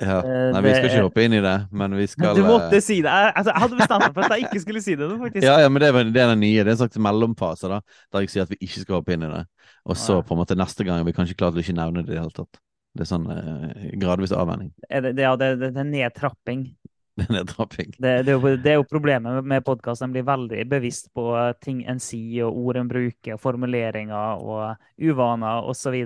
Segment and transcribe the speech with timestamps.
[0.00, 0.18] Ja.
[0.24, 2.84] Eh, Nei, vi skal ikke hoppe inn i det, men vi skal Du måtte eh,
[2.84, 3.12] si det.
[3.12, 5.44] Jeg, altså, jeg hadde bestemt meg for at jeg ikke skulle si det faktisk.
[5.44, 6.62] Ja, ja, men det er, det er den nye.
[6.62, 7.80] Det er en slags mellomfase, da.
[8.14, 9.44] Der jeg sier at vi ikke skal hoppe inn i det.
[9.84, 12.04] Og så på en måte neste gang er vi kanskje klare til å ikke nevne
[12.04, 12.60] det i det hele tatt.
[12.96, 14.72] Det er sånn eh, gradvis avvenning.
[14.88, 16.70] Det, det, ja, det, det, er nedtrapping.
[17.20, 17.88] Det er nedtrapping.
[17.98, 20.00] Det, det, er jo, det er jo problemet med, podkast.
[20.06, 21.26] En blir veldig bevisst på
[21.60, 25.98] ting en sier, og ord en bruker, formuleringer og uvaner osv.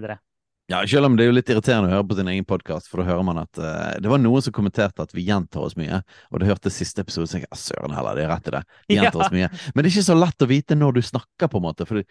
[0.72, 3.02] Ja, selv om det er jo litt irriterende å høre på sin egen podkast, for
[3.02, 5.98] da hører man at uh, Det var noen som kommenterte at vi gjentar oss mye,
[6.30, 8.62] og du hørte siste episode, så jeg ja, søren heller, de har rett i det.
[8.88, 9.26] Vi gjentar Ja.
[9.26, 9.50] oss mye.
[9.74, 12.00] Men det er ikke så lett å vite når du snakker, på en måte, for
[12.00, 12.06] det,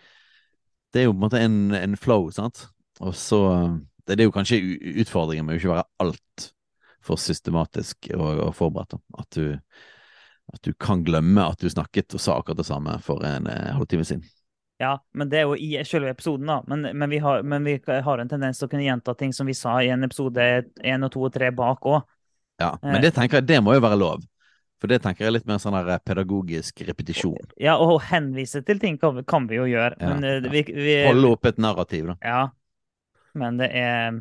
[1.01, 2.67] er jo på en måte en, en flow, sant.
[3.01, 3.41] Og så
[4.05, 4.61] Det er jo kanskje
[5.01, 8.93] utfordringen med å ikke være altfor systematisk og, og forberedt.
[8.93, 9.23] da.
[9.23, 9.57] At du,
[10.53, 13.71] at du kan glemme at du snakket og sa akkurat det samme for en eh,
[13.73, 14.27] halvtime siden.
[14.81, 16.57] Ja, men det er jo i selve episoden, da.
[16.67, 19.47] Men, men, vi har, men vi har en tendens til å kunne gjenta ting som
[19.47, 20.47] vi sa i en episode
[20.83, 22.01] én og to og tre bak òg.
[22.61, 22.91] Ja, Eh.
[22.91, 24.23] Men det tenker jeg, det må jo være lov.
[24.81, 27.53] For det tenker jeg er litt mer sånn der pedagogisk repetisjon.
[27.61, 29.95] Ja, og å henvise til ting kan, vi- kan vi jo gjøre.
[29.99, 30.51] Ja, Men eh, ja.
[30.51, 32.15] vi, vi Holde opp et narrativ, da.
[32.21, 32.41] Ja,
[33.33, 34.19] men det er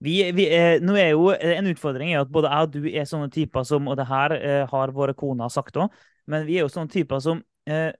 [0.00, 0.44] vi, vi
[0.80, 3.88] nå er jo En utfordring er at både jeg og du er sånne typer som
[3.90, 5.90] Og det her eh, har våre koner sagt òg,
[6.30, 7.90] men vi er jo sånne typer som eh,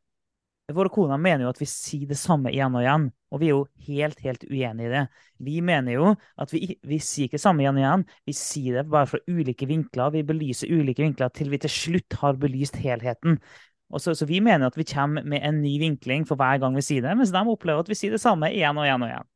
[0.69, 3.55] Våre koner mener jo at vi sier det samme igjen og igjen, og vi er
[3.55, 5.05] jo helt, helt uenige i det.
[5.47, 8.77] Vi mener jo at vi, vi sier ikke det samme igjen og igjen, vi sier
[8.77, 10.12] det bare fra ulike vinkler.
[10.12, 13.41] Vi belyser ulike vinkler til vi til slutt har belyst helheten.
[13.88, 16.76] Og så, så vi mener at vi kommer med en ny vinkling for hver gang
[16.76, 19.12] vi sier det, mens de opplever at vi sier det samme igjen og igjen og
[19.15, 19.28] igjen.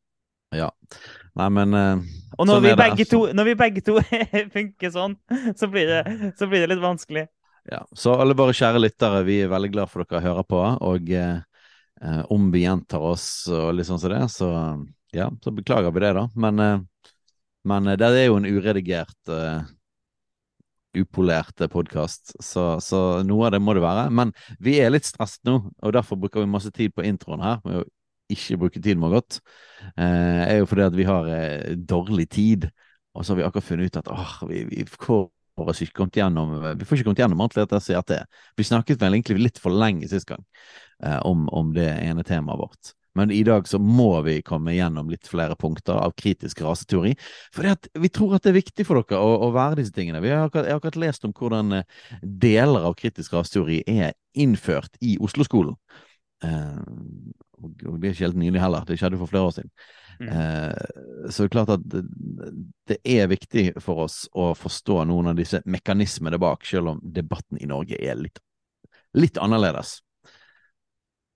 [0.52, 0.68] Ja.
[1.40, 2.02] Nei, men uh,
[2.36, 3.12] Og når, Sånn vi begge altså.
[3.14, 3.94] to, når vi begge to
[4.58, 5.16] funker sånn,
[5.56, 7.30] så blir, det, så blir det litt vanskelig.
[7.70, 7.82] Ja.
[7.92, 10.62] Så alle våre kjære lyttere, vi er veldig glad for dere hører på.
[10.88, 11.42] Og eh,
[12.02, 14.50] eh, om vi gjentar oss og litt sånn som det, så
[15.12, 16.26] ja, så beklager vi det, da.
[16.34, 17.14] Men, eh,
[17.68, 19.70] men eh, det er jo en uredigert eh,
[20.98, 24.08] upolert podkast, så, så noe av det må det være.
[24.12, 27.60] Men vi er litt stresset nå, og derfor bruker vi masse tid på introen her.
[27.64, 27.88] med å
[28.32, 29.40] ikke bruke tid med godt,
[29.96, 32.68] eh, er jo fordi at vi har eh, dårlig tid.
[33.12, 34.84] Og så har vi akkurat funnet ut at åh, vi, vi
[35.60, 38.18] oss ikke kommet gjennom Vi får ikke kommet gjennom ordentlig dette CRT.
[38.56, 40.42] Vi snakket vel egentlig litt for lenge sist gang
[41.04, 42.94] eh, om, om det ene temaet vårt.
[43.14, 47.12] Men i dag så må vi komme gjennom litt flere punkter av kritisk raseteori.
[47.52, 47.68] For
[48.00, 50.22] vi tror at det er viktig for dere å, å være disse tingene.
[50.24, 54.16] Vi har akkurat, jeg har akkurat lest om hvordan eh, deler av kritisk raseteori er
[54.32, 55.76] innført i Oslo-skolen.
[56.44, 56.80] Eh,
[57.62, 59.72] og, og det er ikke helt nylig heller, det skjedde for flere år siden.
[60.20, 60.28] Mm.
[60.28, 62.04] Eh, så det er klart at det,
[62.90, 67.60] det er viktig for oss å forstå noen av disse mekanismene bak, selv om debatten
[67.62, 68.42] i Norge er litt,
[69.18, 70.00] litt annerledes.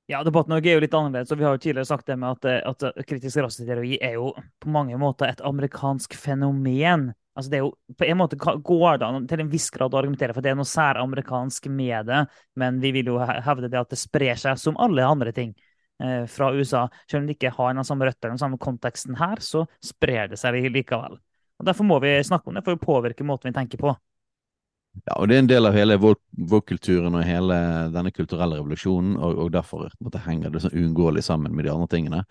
[0.06, 2.14] Ja, debatten i Norge er jo litt annerledes, og vi har jo tidligere sagt det
[2.20, 4.30] med at, eh, at kritisk raseteori er jo
[4.62, 7.08] på mange måter et amerikansk fenomen.
[7.36, 9.98] Altså det er jo, På en måte går det an til en viss grad å
[9.98, 12.22] argumentere for at det er noe særamerikansk med det,
[12.56, 15.65] men vi vil jo hevde det at det sprer seg som alle andre ting eh,
[16.28, 16.82] fra USA.
[17.08, 20.36] Selv om de ikke har den samme røtter, den samme konteksten her, så sprer det
[20.40, 21.16] seg likevel.
[21.56, 23.94] Og Derfor må vi snakke om det, for å påvirke måten vi tenker på.
[25.04, 27.56] Ja, og det er en del av hele woke-kulturen og hele
[27.92, 31.88] denne kulturelle revolusjonen, og, og derfor måtte, henger det sånn uunngåelig sammen med de andre
[31.92, 32.22] tingene.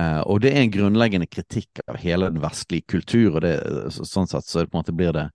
[0.00, 3.54] Eh, og det er en grunnleggende kritikk av hele den vestlige kultur, og det,
[3.92, 5.26] så, sånn sett så på en måte blir det,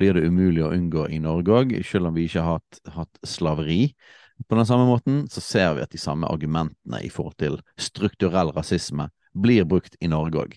[0.00, 3.28] blir det umulig å unngå i Norge òg, selv om vi ikke har hatt, hatt
[3.28, 3.82] slaveri.
[4.48, 8.52] På den samme måten så ser vi at de samme argumentene i forhold til strukturell
[8.54, 10.56] rasisme blir brukt i Norge òg.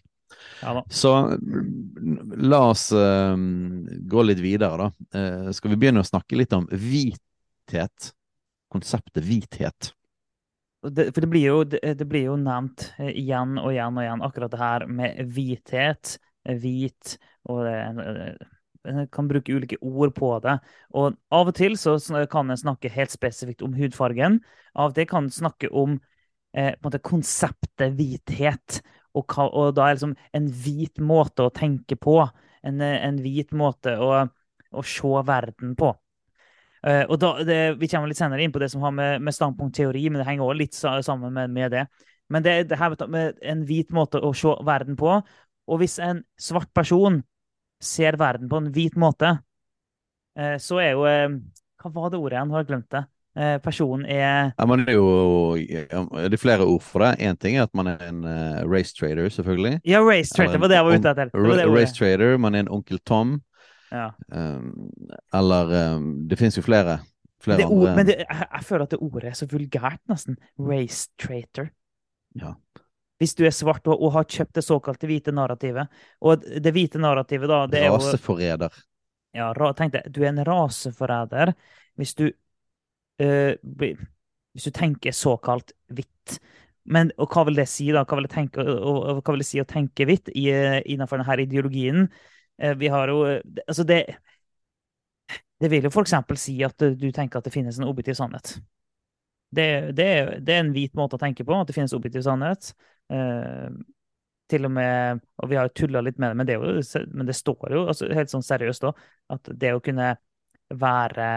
[0.61, 0.81] Ja.
[0.89, 3.37] Så mm, la oss uh,
[4.11, 4.89] gå litt videre, da.
[5.15, 8.11] Uh, skal vi begynne å snakke litt om hvithet?
[8.73, 9.93] Konseptet hvithet.
[10.87, 14.03] Det, for det blir, jo, det, det blir jo nevnt eh, igjen og igjen og
[14.03, 16.17] igjen, akkurat det her med hvithet.
[16.47, 17.17] Hvit
[17.49, 18.45] og det, eh,
[19.13, 20.57] kan bruke ulike ord på det.
[20.95, 21.97] Og av og til så
[22.31, 24.39] kan en snakke helt spesifikt om hudfargen.
[24.75, 25.97] Av og til kan en snakke om
[26.53, 28.81] eh, på en måte konseptet hvithet.
[29.17, 32.19] Og, og da er liksom en hvit måte å tenke på.
[32.63, 34.11] En, eh, en hvit måte å,
[34.71, 35.93] å se verden på.
[36.85, 39.35] Eh, og da, det, Vi kommer litt senere inn på det som har med, med
[39.35, 41.87] standpunktteori, men det henger også litt sammen med, med det.
[42.29, 45.19] Men det, det her med en hvit måte å se verden på.
[45.67, 47.21] Og hvis en svart person
[47.83, 49.37] ser verden på en hvit måte,
[50.37, 51.29] eh, så er jo eh,
[51.77, 52.51] Hva var det ordet igjen?
[52.51, 53.03] Har jeg glemt det?
[53.37, 57.19] Eh, personen er Ja, man er jo, det er flere ord for det.
[57.21, 58.23] Én ting er at man er en
[58.65, 59.79] race trader, selvfølgelig.
[59.85, 61.29] Ja, race trader, var det jeg var ute etter.
[61.33, 63.37] Det var det race trader, man er en onkel Tom.
[63.91, 64.09] Ja.
[64.31, 64.89] Um,
[65.33, 66.97] eller um, Det finnes jo flere.
[67.43, 70.37] flere Det ord, men det, jeg, jeg føler at det ordet er så vulgært, nesten.
[70.59, 71.69] Race traitor.
[72.41, 72.55] Ja.
[73.17, 75.89] Hvis du er svart og, og har kjøpt det såkalte hvite narrativet.
[76.21, 77.97] Og det hvite narrativet, da, det er jo
[79.37, 81.53] ja, ra, Tenk deg, du er en raseforræder
[81.97, 82.27] hvis du
[83.21, 86.39] øh, Hvis du tenker såkalt hvitt.
[86.87, 88.05] Men hva vil det si, da?
[88.07, 91.19] Hva vil det, tenke, og, hva vil det si å tenke hvitt i, eh, innenfor
[91.19, 92.07] denne ideologien?
[92.57, 94.17] Eh, vi har jo det- Altså, det
[95.59, 98.59] Det vil jo for eksempel si at du tenker at det finnes en objektiv sannhet.
[99.49, 102.73] Det, det, det er en hvit måte å tenke på, at det finnes objektiv sannhet.
[103.13, 103.69] Eh,
[104.47, 107.27] til og med Og vi har jo tulla litt med det, men det, jo, men
[107.27, 109.01] det står jo altså, helt sånn seriøst òg
[109.35, 110.13] at det å kunne
[110.67, 111.27] være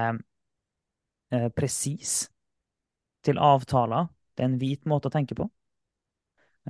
[1.34, 2.28] eh, presis
[3.26, 5.46] til avtaler, det er en hvit måte å tenke på.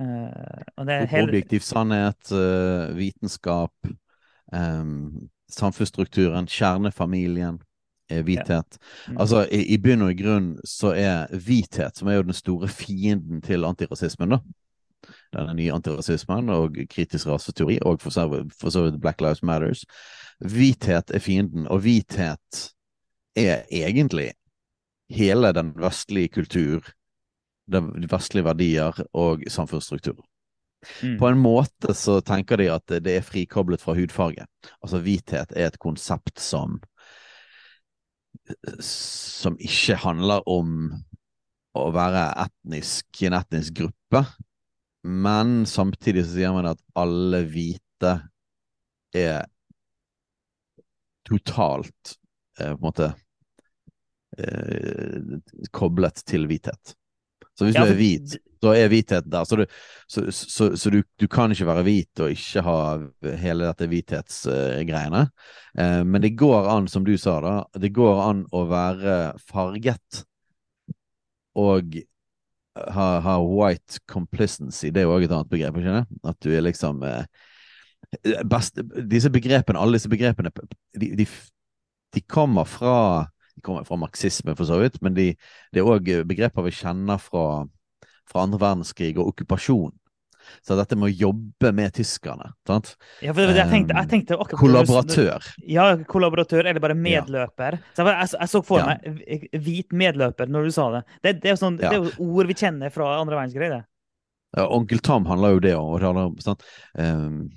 [0.01, 3.73] Eh, helt Objektiv sannhet, eh, vitenskap,
[4.51, 7.61] um, samfunnsstrukturen, kjernefamilien,
[8.11, 8.77] er hvithet.
[9.07, 9.17] Mm.
[9.23, 13.41] Altså, i, i bunn og grunn så er hvithet, som er jo den store fienden
[13.45, 14.41] til antirasismen, da.
[15.31, 19.85] Denne nye antirasismen og kritisk raseteori, og for så vidt- Black Lives Matters.
[20.39, 22.73] Hvithet er fienden, og hvithet
[23.35, 24.33] er egentlig
[25.09, 26.91] hele den vestlige kultur,
[27.71, 30.19] de vestlige verdier og samfunnsstruktur.
[31.03, 31.17] Mm.
[31.19, 34.47] På en måte så tenker de at det er frikoblet fra hudfarge.
[34.81, 36.79] Altså hvithet er et konsept som
[38.81, 40.91] som ikke handler om
[41.77, 44.23] å være etnisk, en etnisk gruppe,
[45.03, 48.13] men samtidig så sier man at alle hvite
[49.17, 49.45] er
[51.27, 52.17] totalt
[52.59, 53.13] eh, på en måte
[54.37, 55.39] eh,
[55.71, 56.95] koblet til hvithet.
[57.57, 59.45] Så hvis Ja, du er hvit, så er hvithet der.
[59.45, 59.65] Så, du,
[60.07, 62.77] så, så, så du, du kan ikke være hvit og ikke ha
[63.41, 65.25] hele dette hvithetsgreiene.
[65.77, 69.17] Eh, men det går an, som du sa, da, det går an å være
[69.51, 70.23] farget
[71.59, 71.97] og
[72.95, 74.89] ha, har white complicency.
[74.91, 76.19] Det er jo òg et annet begrep, ikke sant?
[76.27, 77.25] At du er liksom eh,
[78.49, 80.51] best, Disse begrepene, alle disse begrepene,
[80.97, 81.27] de, de,
[82.15, 82.95] de kommer fra
[83.55, 85.31] de kommer fra marxisme, for så vidt, men de,
[85.75, 87.65] det er òg begreper vi kjenner fra,
[88.31, 89.91] fra andre verdenskrig og okkupasjon.
[90.65, 92.51] Så dette med å jobbe med tyskerne.
[92.67, 92.95] Sant?
[93.21, 93.95] Ja, for det jeg tenkte.
[93.97, 95.47] Jeg tenkte akkurat på- Kollaboratør.
[95.67, 97.79] Ja, kollaboratør, eller bare medløper.
[97.95, 98.85] Så jeg, jeg, jeg så for Ja.
[98.91, 101.03] meg hv- hvit medløper når du sa det.
[101.23, 103.69] Det, det, er, jo sånn, det er jo ord vi kjenner fra andre verdenskrig.
[103.69, 103.83] det.
[104.57, 106.35] Ja, Onkel Tom handler jo det om.
[106.99, 107.49] Ehm,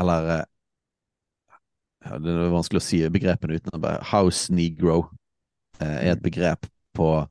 [0.00, 0.44] eller eh,
[2.04, 5.08] ja, Det er vanskelig å si begrepene uten å bare House negro
[5.80, 7.28] eh, er et begrep på eh,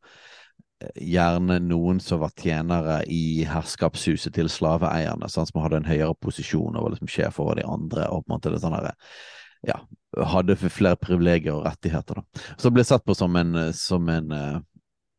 [0.96, 6.76] gjerne noen som var tjenere i herskapshuset til slaveeierne, sånn som hadde en høyere posisjon
[6.76, 8.08] og var liksom sjef over de andre.
[8.10, 8.78] og på en måte det sånn
[9.64, 9.78] ja,
[10.28, 12.20] hadde flere privilegier og rettigheter.
[12.20, 12.42] da.
[12.58, 14.60] Så ble sett på som en, som en, eh,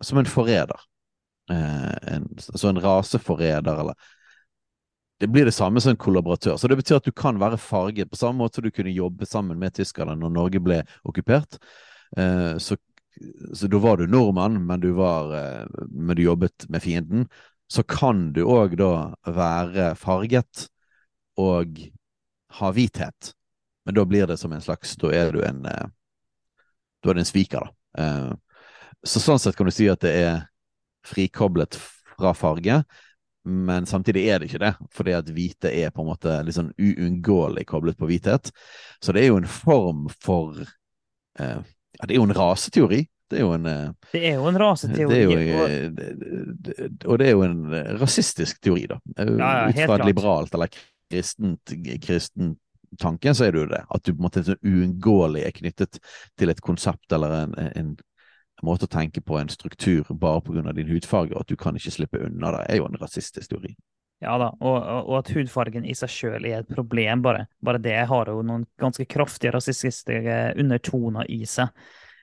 [0.02, 0.80] som en forræder.
[1.50, 3.94] Eh, så en raseforræder, eller
[5.20, 6.56] Det blir det samme som en kollaboratør.
[6.56, 9.26] Så det betyr at du kan være farget, på samme måte som du kunne jobbe
[9.26, 11.58] sammen med tyskerne når Norge ble okkupert.
[12.18, 12.76] Eh, så,
[13.54, 17.28] så da var du nordmann, men du, var, eh, men du jobbet med fienden.
[17.66, 20.66] Så kan du òg da være farget
[21.40, 21.78] og
[22.58, 23.32] ha hvithet.
[23.84, 25.86] Men da blir det som en slags Da er du en eh,
[27.02, 28.02] Da er det en sviker, da.
[28.02, 28.30] Eh,
[29.04, 30.36] så sånn sett kan du si at det er
[31.04, 32.78] frikoblet fra farge,
[33.44, 36.70] men samtidig er det ikke det, fordi at hvite er på en måte litt sånn
[36.80, 38.48] uunngåelig koblet på hvithet.
[39.04, 40.62] Så det er jo en form for
[41.36, 41.60] eh,
[42.04, 42.98] Ja, det er jo en raseteori.
[43.30, 45.22] Det er jo en eh, Det er jo en raseteori.
[45.24, 45.88] jo, og- eh,
[46.60, 48.98] det- og det er jo en eh, rasistisk teori, da.
[49.16, 50.68] Ja, ja, Ut fra et liberalt eller
[51.10, 51.72] kristent,
[52.04, 52.58] kristent
[53.00, 53.80] tanken, så er det jo det.
[53.90, 55.98] At du på en måte så uunngåelig er knyttet
[56.38, 57.96] til et konsept eller en, en, en
[58.62, 61.90] måte å tenke på, en struktur, bare av din hudfarge, og at du kan ikke
[61.90, 63.74] slippe unna det, er jo en rasistisk teori.
[64.24, 67.44] Ja da, og, og at hudfargen i seg sjøl er et problem, bare.
[67.64, 71.68] Bare det har jo noen ganske kraftige rasistiske undertoner i seg.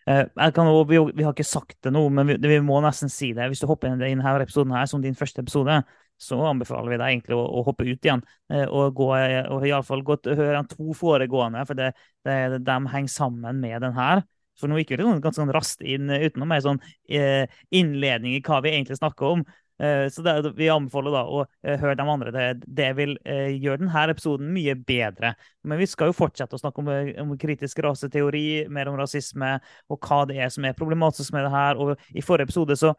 [0.10, 0.24] Eh,
[0.66, 3.48] jo- vi, vi har ikke sagt det nå, men vi, vi må nesten si det.
[3.52, 5.82] Hvis du hopper inn i denne episoden her som din første episode,
[6.22, 8.22] så anbefaler vi deg egentlig å, å hoppe ut igjen.
[8.54, 11.92] eh, Og, gå, og i alle fall gå høre de to foregående, for det,
[12.26, 14.26] det, de henger sammen med den her.
[14.60, 16.80] For nå gikk vi ganske sånn raskt inn Utenom en sånn
[17.10, 19.46] eh, innledning i hva vi egentlig snakker om.
[19.82, 22.32] Eh, så det, vi anbefaler da å eh, høre de andre.
[22.36, 25.34] Det, det vil eh, gjøre denne episoden mye bedre.
[25.66, 26.92] Men vi skal jo fortsette å snakke om,
[27.24, 29.56] om, kritisk raseteori, mer om rasisme,
[29.90, 31.82] og hva det er som er problematisk med det her.
[31.82, 32.94] Og i forrige episode så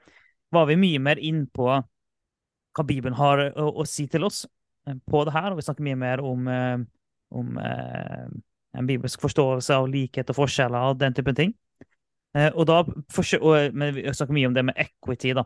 [0.53, 4.43] var vi mye mer inn på hva Bibelen har å, å si til oss
[4.83, 6.49] på det her, og vi snakker mye mer om,
[7.31, 11.53] om en bibelsk forståelse av likhet og forskjeller og den typen ting.
[12.57, 12.81] Og da
[13.77, 15.35] men Vi snakker mye om det med equity.
[15.37, 15.45] da.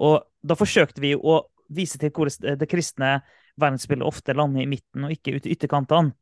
[0.00, 1.40] Og da forsøkte vi å
[1.74, 3.18] vise til hvor det kristne
[3.60, 6.14] verdensbildet ofte lander i midten og ikke ute i ytterkantene.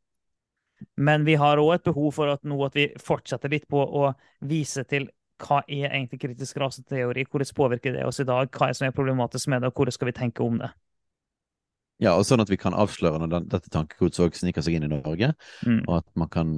[0.99, 4.09] Men vi har òg et behov for at nå at vi fortsetter litt på å
[4.43, 5.07] vise til
[5.43, 8.95] hva er egentlig kritisk raseteori, hvordan påvirker det oss i dag, hva er som er
[8.95, 10.69] problematisk med det, og hvordan skal vi tenke om det.
[12.01, 14.87] Ja, og sånn at vi kan avsløre når den, dette tankegodset òg sniker seg inn
[14.87, 15.29] i Norge.
[15.63, 15.83] Mm.
[15.85, 16.49] Og at man kan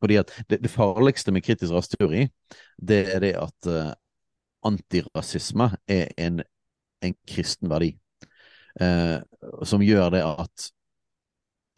[0.00, 2.28] Fordi at det, det farligste med kritisk rasteori,
[2.78, 3.90] det er det at uh,
[4.66, 6.42] antirasisme er en,
[7.04, 7.94] en kristen verdi.
[8.80, 9.16] Eh,
[9.66, 10.70] som gjør det at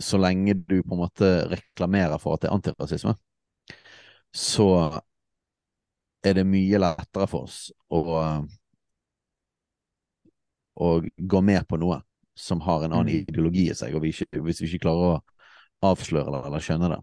[0.02, 3.14] så lenge du på en måte reklamerer for at det er antirasisme,
[4.32, 4.68] så
[6.24, 8.02] er det mye lettere for oss å,
[10.74, 12.00] å gå med på noe
[12.38, 13.28] som har en annen mm.
[13.28, 16.90] ideologi i seg, og vi ikke, hvis vi ikke klarer å avsløre det eller skjønne
[16.94, 17.00] det,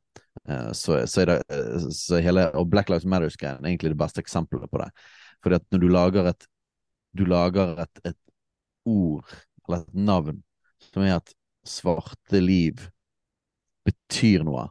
[0.50, 4.00] uh, så, så, er det uh, så hele, Og Black Lives Matters-greien er egentlig det
[4.00, 4.89] beste eksempelet på det.
[5.43, 6.48] Fordi at når du lager et
[7.17, 8.17] du lager et, et
[8.86, 9.25] ord,
[9.67, 10.41] eller et navn,
[10.91, 11.31] som er at
[11.67, 12.89] svarte liv
[13.88, 14.67] betyr noe,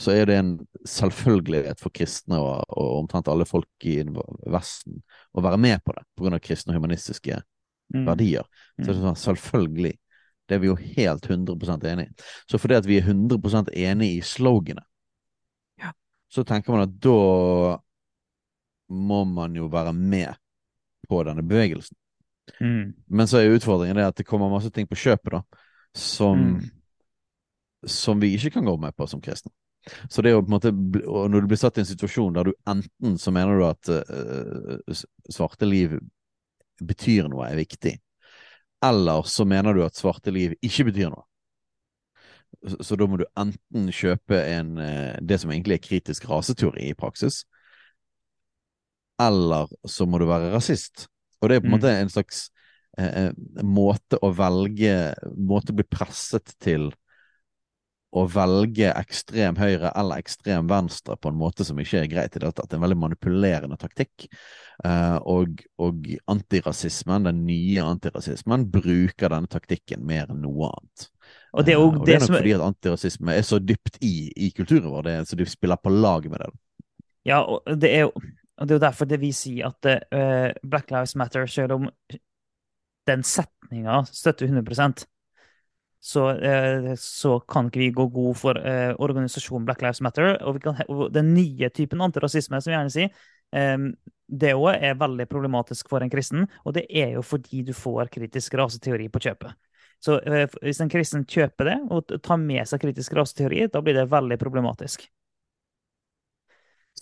[0.00, 0.52] så er det en
[0.88, 4.00] selvfølgelighet for kristne og, og omtrent alle folk i
[4.50, 5.02] Vesten
[5.36, 7.36] å være med på det, av kristne og humanistiske
[7.94, 8.06] mm.
[8.08, 8.48] verdier.
[8.80, 9.04] Så det er mm.
[9.04, 9.92] sånn, selvfølgelig.
[10.48, 12.24] Det er vi jo helt 100 enig i.
[12.50, 14.84] Så fordi at vi er 100% enig i sloganet,
[15.80, 15.92] ja.
[16.32, 17.18] så tenker man at da
[18.92, 20.38] må man jo være med
[21.08, 21.96] på denne bevegelsen.
[22.60, 22.92] Mm.
[23.06, 25.42] Men så er utfordringen det at det kommer masse ting på kjøpet da,
[25.96, 26.70] som, mm.
[27.88, 29.52] som vi ikke kan gå med på som kristne.
[30.08, 30.70] Så det er jo på en måte,
[31.10, 33.88] og Når du blir satt i en situasjon der du enten så mener du at
[33.90, 35.96] uh, svarte liv
[36.82, 37.96] betyr noe, er viktig.
[38.82, 41.26] Eller så mener du at svarte liv ikke betyr noe.
[42.68, 46.90] Så, så da må du enten kjøpe en, eh, det som egentlig er kritisk raseteori
[46.90, 47.42] i praksis,
[49.20, 51.06] eller så må du være rasist.
[51.42, 51.78] Og det er på en mm.
[51.78, 52.42] måte en slags
[52.98, 54.92] eh, eh, måte å velge
[55.36, 56.90] Måte å bli presset til
[58.12, 62.42] å velge ekstrem høyre eller ekstrem venstre på en måte som ikke er greit i
[62.42, 62.60] dette.
[62.60, 64.26] At det er en veldig manipulerende taktikk.
[64.84, 71.08] Eh, og, og antirasismen, den nye antirasismen, bruker denne taktikken mer enn noe annet.
[71.56, 72.36] Og det er, uh, og det er nok som...
[72.36, 75.80] fordi at antirasisme er så dypt i, i kulturen vår, det er, så de spiller
[75.80, 76.52] på lag med det.
[77.28, 78.12] Ja, og det er jo,
[78.62, 81.88] og det er jo derfor det vi sier at uh, Black Lives Matter, selv om
[83.10, 85.02] den setninga støtter 100%
[86.02, 90.36] så, uh, så, kan ikke vi gå god for uh, organisasjonen Black Lives Matter.
[90.46, 93.88] Og, og den nye typen antirasisme, som vi gjerne sier, um,
[94.30, 96.46] det òg er veldig problematisk for en kristen.
[96.62, 99.58] Og det er jo fordi du får kritisk raseteori på kjøpet.
[100.02, 100.16] Så
[100.62, 104.38] hvis en kristen kjøper det og tar med seg kritisk raseteori, da blir det veldig
[104.40, 105.04] problematisk.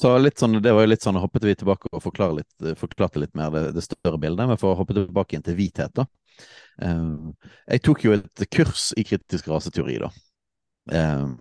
[0.01, 3.35] Så litt sånn, Det var jo litt sånn, hoppet vi tilbake og litt, forklarte litt
[3.37, 4.49] mer det, det, større bildet.
[4.49, 6.07] Men for å hoppe tilbake inn til hvithet, da.
[6.81, 7.35] Um,
[7.69, 10.09] jeg tok jo et kurs i kritisk raseteori, da.
[10.89, 11.35] Um,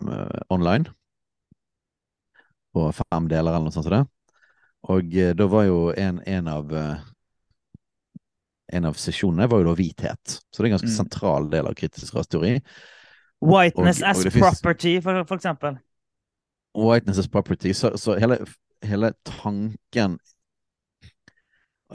[0.51, 0.91] online.
[2.75, 4.03] På fem deler eller noe sånt som det.
[4.91, 7.07] Og uh, da var jo en, en av uh,
[8.69, 10.39] en av sesjonene var jo da hvithet.
[10.51, 10.97] Så det er en ganske mm.
[10.97, 12.57] sentral del av kritisk raseteori.
[13.39, 15.79] Whiteness og, og as property, for, for, eksempel.
[16.77, 17.73] Whiteness is property.
[17.73, 18.39] Så, så hele,
[18.85, 20.17] hele, tanken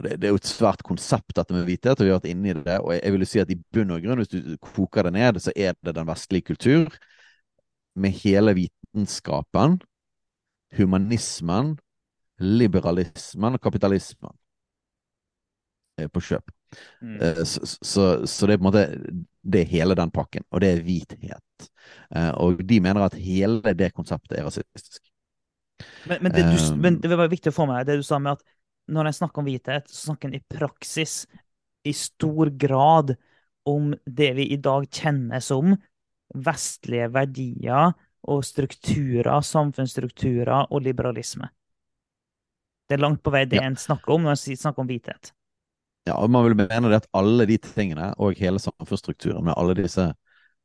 [0.02, 2.50] det, det, er jo et svært konsept, dette med hvithet, og vi har vært inne
[2.50, 2.78] i det.
[2.83, 5.14] Og jeg, jeg vil jo si at i bunn og grunn, hvis du koker det
[5.14, 6.97] ned, så er det den vestlige kultur
[7.95, 9.78] med hele vitenskapen,
[10.75, 11.76] humanismen,
[12.43, 14.35] liberalismen og kapitalismen
[16.11, 16.50] på kjøp.
[17.00, 17.21] Mm.
[17.23, 18.85] Eh, så, så, så, det er på en måte
[19.45, 21.69] det er hele den pakken, og det er hvithet.
[22.17, 25.03] Eh, og de mener at hele det konseptet er rasistisk.
[26.09, 28.21] Men, men, det, du, men det var viktig å få med deg det du sa
[28.23, 28.45] med at
[28.95, 31.25] når en snakker om hvithet, så snakker en i praksis
[31.85, 33.15] i stor grad
[33.69, 35.75] om det vi i dag kjenner som
[36.35, 37.95] vestlige verdier
[38.29, 41.49] og strukturer, samfunnsstrukturer og liberalisme.
[42.89, 43.69] Det er langt på vei det ja.
[43.69, 45.33] en snakker om når en snakker om hvithet.
[46.05, 49.77] Ja, og man vil mene det at alle de tingene, og hele samfunnsstrukturen med alle
[49.79, 50.11] disse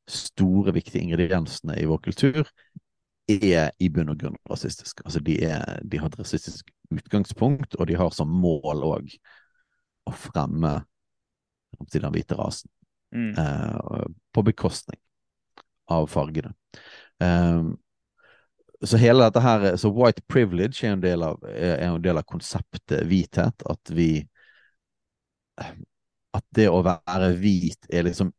[0.10, 2.50] store, viktige ingrediensene i vår kultur,
[3.30, 5.06] er i bunn og grunn rasistiske.
[5.06, 9.14] Altså de, er, de, har et rasistisk utgangspunkt, og de har som mål òg
[10.10, 10.80] å fremme
[11.94, 12.72] den hvite rasen.
[13.12, 13.34] Mm.
[13.38, 15.00] eh, på bekostning
[15.90, 16.52] av fargene.
[17.20, 17.64] Eh,
[18.82, 23.08] så hele dette her, så white privilege er en del av, en del av konseptet
[23.10, 23.66] hvithet.
[23.68, 24.29] At vi
[26.36, 28.32] At det å være hvit er liksom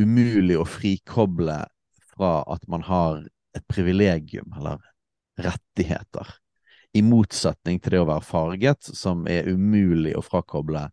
[0.00, 1.58] umulig å frikoble
[2.14, 3.20] fra at man har
[3.56, 4.80] et privilegium eller
[5.40, 6.38] rettigheter.
[6.96, 10.86] I motsetning til det å være farget, som er umulig å frakoble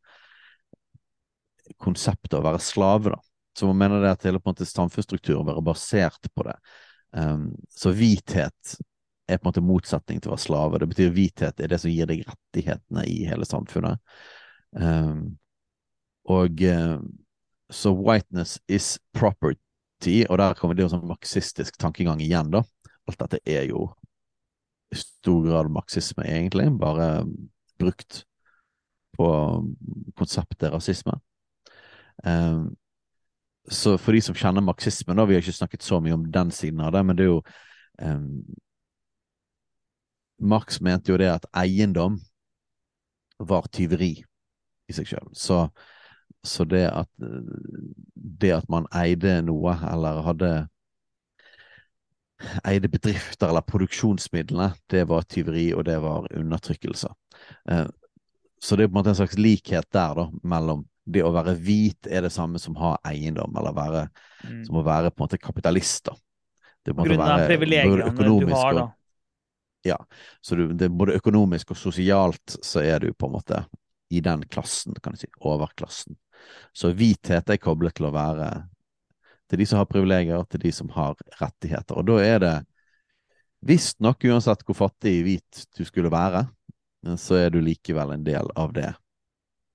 [1.79, 3.19] konseptet å være slave, da.
[3.57, 6.55] Så man mener det at hele på en måte samfunnsstrukturen være basert på det.
[7.11, 8.75] Um, så hvithet
[9.27, 10.79] er på en måte motsetning til å være slave.
[10.79, 13.99] Det betyr hvithet er det som gir deg rettighetene i hele samfunnet.
[14.75, 15.37] Um,
[16.29, 16.99] og uh,
[17.69, 22.63] så whiteness is property, og der kommer det jo sånn marxistisk tankegang igjen, da.
[23.09, 23.87] Alt dette er jo
[24.93, 27.25] i stor grad marxisme, egentlig, bare
[27.79, 28.23] brukt
[29.17, 29.29] på
[30.17, 31.13] konseptet rasisme.
[32.23, 32.71] Um,
[33.69, 36.53] så for de som kjenner marxismen, da, vi har ikke snakket så mye om den
[36.55, 37.41] siden av det, men det er jo
[38.01, 38.31] um,
[40.39, 42.15] Marx mente jo det at eiendom
[43.39, 44.13] var tyveri
[44.89, 45.29] i seg sjøl.
[45.37, 45.61] Så,
[46.45, 47.09] så det, at,
[48.13, 50.51] det at man eide noe, eller hadde
[52.67, 57.09] eide bedrifter eller produksjonsmidlene, det var tyveri, og det var undertrykkelse.
[57.71, 57.87] Uh,
[58.59, 61.55] så det er på en måte en slags likhet der, da, mellom det å være
[61.57, 64.07] hvit er det samme som ha eiendom, eller være,
[64.39, 64.61] Mm.
[64.63, 66.05] som å være på en måte kapitalist.
[66.05, 66.13] da.
[66.85, 68.83] Det av være privilegiene du har, da.
[68.83, 68.93] og-
[69.83, 69.97] Ja,
[70.41, 73.65] så du, det både økonomisk og sosialt så er du på en måte
[74.09, 76.17] i den klassen, kan jeg si, overklassen.
[76.73, 78.49] Så hvithet er koblet til å være
[79.49, 81.97] til de som har privilegier, til de som har rettigheter.
[81.97, 82.55] Og da er det
[83.65, 86.45] visstnok, uansett hvor fattig hvit du skulle være,
[87.17, 88.91] så er du likevel en del av det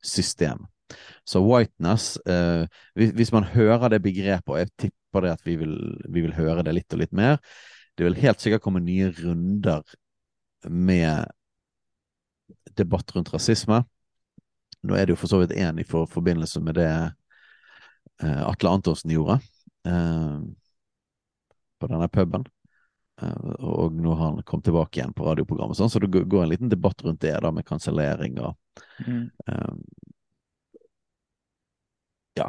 [0.04, 0.68] systemet.
[1.24, 5.72] Så whiteness eh, hvis man hører det begrepet, og jeg tipper det at vi vil,
[6.12, 7.38] vi vil høre det litt og litt mer,
[7.96, 9.82] det vil helt sikkert komme nye runder
[10.68, 11.30] med
[12.76, 13.80] debatt rundt rasisme.
[14.84, 16.88] Nå er det jo for så vidt én i for, forbindelse med det
[18.22, 19.38] eh, Atle Antonsen gjorde
[19.88, 20.34] eh,
[21.80, 22.44] på denne puben.
[23.22, 26.52] Eh, og nå har han kommet tilbake igjen på radioprogrammet, sånn, så det går- en
[26.52, 28.56] liten debatt rundt det da med kansellering og
[29.06, 29.30] Mm.
[29.48, 29.74] eh,
[32.36, 32.48] Ja.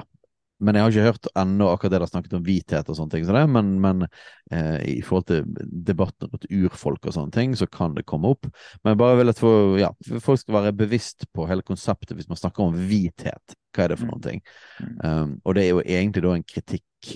[0.64, 3.26] Men jeg har ikke hørt ennå akkurat det dere snakket om hvithet og sånne ting,
[3.28, 5.44] så det, men, men eh, i forhold til
[5.88, 8.48] debatten rundt urfolk og sånne ting, så kan det komme opp.
[8.80, 9.90] Men jeg bare vil at for, ja,
[10.24, 13.58] folk skal være bevisst på hele konseptet hvis man snakker om hvithet.
[13.76, 14.14] Hva er det for Mm.
[14.14, 14.44] noen ting?
[14.80, 14.94] Mm.
[15.04, 17.16] Um, og det er jo egentlig da en kritikk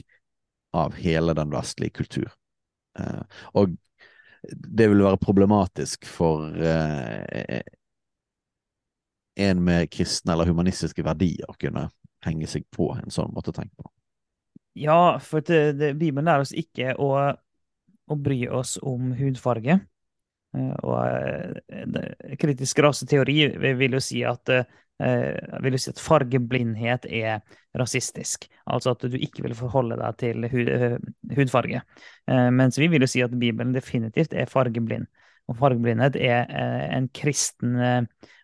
[0.75, 2.34] av hele den vestlige kultur.
[2.99, 3.23] Uh,
[3.56, 3.78] og
[4.43, 7.62] det vil være problematisk for uh,
[9.39, 11.88] en med kristne eller humanistiske verdier å kunne
[12.25, 13.91] henge seg på en sånn måte å tenke på.
[14.79, 17.13] Ja, for det, det, Bibelen lærer oss ikke å,
[18.10, 19.79] å bry oss om hudfarge.
[20.58, 27.05] Eh, Og eh, kritisk raseteori vil jo si at eh, vil jo si at fargeblindhet
[27.05, 27.43] er
[27.77, 28.49] rasistisk.
[28.65, 30.71] Altså at du ikke vil forholde deg til hud,
[31.38, 31.84] hudfarge.
[32.27, 35.08] Mens vi vil jo si at Bibelen definitivt er fargeblind.
[35.49, 36.51] Og fargeblindhet er
[36.97, 37.77] en kristen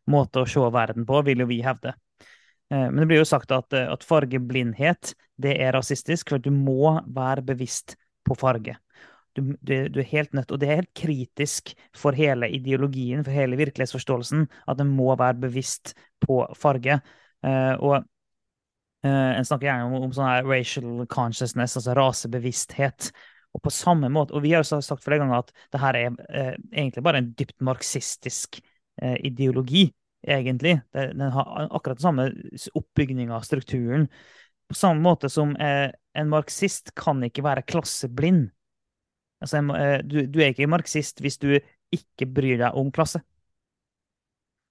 [0.09, 1.91] måte å se verden på, vil jo vi hevde.
[2.71, 6.51] Eh, Men det blir jo sagt at, eh, at fargeblindhet det er rasistisk, for du
[6.51, 8.77] må være bevisst på farge.
[9.35, 13.35] Du, du, du er helt nødt, og det er helt kritisk for hele ideologien, for
[13.35, 17.01] hele virkelighetsforståelsen, at en må være bevisst på farge.
[17.45, 18.05] Eh, og
[19.05, 23.11] en snakker gjerne om, om sånn her racial consciousness, altså rasebevissthet.
[23.53, 26.15] Og på samme måte, og vi har jo sagt flere ganger at det her er
[26.25, 28.57] eh, egentlig bare en dypt marxistisk
[29.01, 29.85] eh, ideologi
[30.27, 30.79] egentlig.
[30.93, 32.25] Den har akkurat den samme
[32.73, 34.07] oppbygninga strukturen.
[34.67, 38.49] På samme måte som eh, en marxist kan ikke være klasseblind.
[39.43, 41.51] Altså, en, eh, du, du er ikke marxist hvis du
[41.93, 43.21] ikke bryr deg om klasse.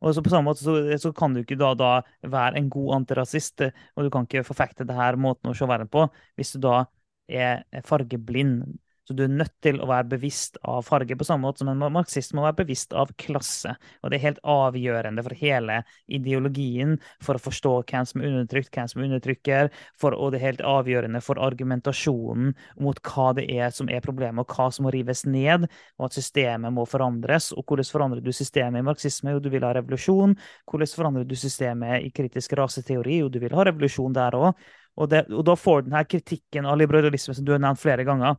[0.04, 1.92] Og så på samme måte så, så kan du ikke da, da
[2.28, 5.68] være en god antirasist, eh, og du kan ikke forfekte det her måten å se
[5.68, 6.84] verden på hvis du da
[7.30, 8.64] er fargeblind.
[9.04, 11.82] Så du er nødt til å være bevisst av farge, på samme måte som en
[11.92, 13.74] marxist må være bevisst av klasse.
[14.00, 18.70] Og det er helt avgjørende for hele ideologien, for å forstå hvem som er undertrykt,
[18.72, 19.68] hvem som undertrykker,
[20.00, 24.40] for, og det er helt avgjørende for argumentasjonen mot hva det er som er problemet,
[24.46, 27.50] og hva som må rives ned, og at systemet må forandres.
[27.52, 29.36] Og hvordan forandrer du systemet i marxisme?
[29.36, 30.32] Jo, du vil ha revolusjon.
[30.70, 33.20] Hvordan forandrer du systemet i kritisk raseteori?
[33.20, 34.66] Jo, du vil ha revolusjon der òg.
[34.94, 38.38] Og, og da får du denne kritikken av liberalisme som du har nevnt flere ganger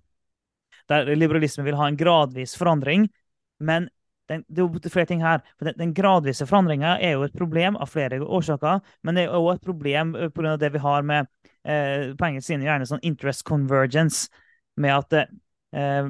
[0.92, 3.08] der liberalisme vil ha en gradvis forandring,
[3.60, 3.90] men
[4.30, 5.42] den, det er jo flere ting her.
[5.60, 8.82] For den, den gradvise forandringa er jo et problem av flere årsaker.
[9.06, 10.56] Men det er òg et problem pga.
[10.62, 11.30] det vi har med
[11.64, 14.30] eh, på engelsk side gjerne sånn interest convergence.
[14.82, 15.18] Med at
[15.76, 16.10] eh,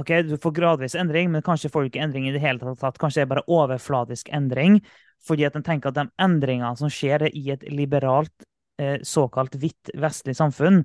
[0.00, 3.00] OK, du får gradvis endring, men kanskje får du ikke endring i det hele tatt.
[3.00, 4.80] Kanskje det er bare overfladisk endring.
[5.22, 8.46] Fordi at en tenker at de endringene som skjer i et liberalt,
[8.80, 10.82] eh, såkalt hvitt vestlig samfunn,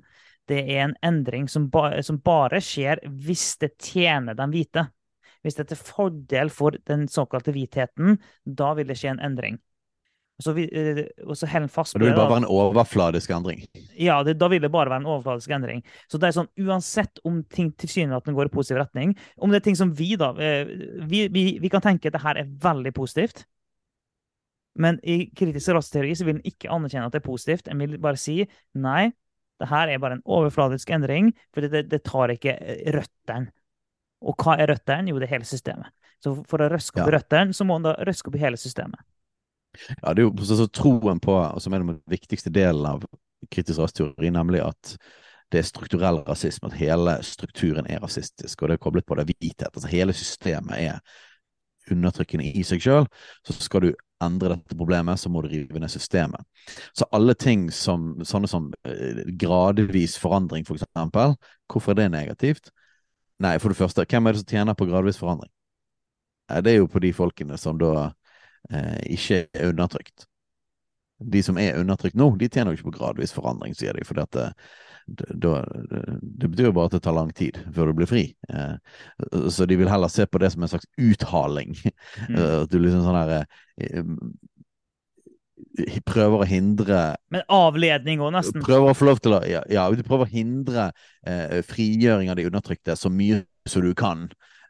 [0.48, 4.88] det er en endring som, ba, som bare skjer hvis det tjener den hvite.
[5.44, 9.58] Hvis det er til fordel for den såkalte hvitheten, da vil det skje en endring.
[10.38, 10.64] Og så, vi,
[11.26, 13.64] og så Helen fast Det vil bare være en overfladisk endring?
[13.98, 15.82] Ja, det, da vil det bare være en overfladisk endring.
[16.06, 19.66] Så det er sånn, Uansett om ting tilsynelatende går i positiv retning, om det er
[19.66, 20.70] ting som vi da eh,
[21.10, 23.42] Vi, vi, vi kan tenke at det her er veldig positivt.
[24.78, 27.72] Men i kritisk rasseteori så vil en ikke anerkjenne at det er positivt.
[27.72, 28.44] En vil bare si
[28.78, 29.08] nei,
[29.58, 32.54] det her er bare en overfladisk endring, for det, det, tar ikke
[32.94, 33.50] røttene
[34.26, 35.12] og hva er røttene?
[35.12, 35.92] Jo, det er hele systemet.
[36.22, 37.18] Så for å røske opp ja.
[37.18, 39.00] røttene, så må en da røske opp i hele systemet.
[40.00, 43.04] Ja, det er jo så, så troen på, og som er den viktigste delen av
[43.52, 44.96] kritisk rasteori, nemlig at
[45.52, 49.28] det er strukturell rasisme, at hele strukturen er rasistisk, og det er koblet på det
[49.30, 49.70] hvithet.
[49.70, 50.98] Altså hele systemet er
[51.92, 53.06] undertrykkende i seg sjøl.
[53.46, 53.92] Så skal du
[54.24, 56.42] endre dette problemet, så må du rive ned systemet.
[56.96, 61.36] Så alle ting som sånne som eh, gradvis forandring, for eksempel,
[61.70, 62.72] hvorfor er det negativt?
[63.42, 65.52] Nei, for det første, hvem er det som tjener på gradvis forandring?
[66.48, 68.08] Det er jo på de folkene som da
[68.72, 70.26] eh, ikke er undertrykt.
[71.18, 74.06] De som er undertrykt nå, de tjener jo ikke på gradvis forandring, sier de.
[74.06, 74.50] For dette,
[75.08, 75.52] det, det,
[76.20, 78.24] det, betyr jo bare at det tar lang tid før du blir fri.
[78.52, 78.76] Eh,
[79.52, 81.74] så de vil heller se på det som en slags uthaling.
[82.28, 82.38] Mm.
[82.38, 84.02] At du liksom sånn her eh,
[86.06, 86.98] prøver å hindre
[87.32, 88.62] Men avledning òg, nesten.
[88.64, 90.90] Prøver å få lov til å Ja, ja du prøver å hindre
[91.26, 94.28] eh, frigjøring av de undertrykte så mye som du kan.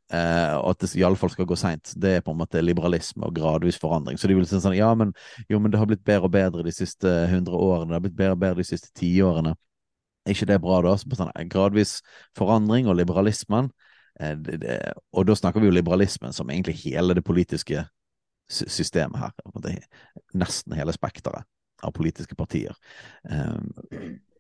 [0.09, 1.93] Eh, og at det iallfall skal gå seint.
[2.01, 4.19] Det er på en måte liberalisme og gradvis forandring.
[4.19, 5.13] Så de vil si sånn Ja, men,
[5.51, 7.93] jo, men det har blitt bedre og bedre de siste hundre årene.
[7.93, 9.55] Det har blitt bedre og bedre de siste tiårene.
[10.29, 10.95] Er ikke det bra, da?
[11.01, 11.99] Så sånn gradvis
[12.37, 13.71] forandring og liberalismen.
[14.21, 14.79] Eh, det, det,
[15.17, 17.87] og da snakker vi jo liberalismen som egentlig hele det politiske
[18.49, 19.33] systemet her.
[20.37, 21.49] Nesten hele spekteret
[21.85, 22.75] av politiske partier.
[23.23, 23.69] Um,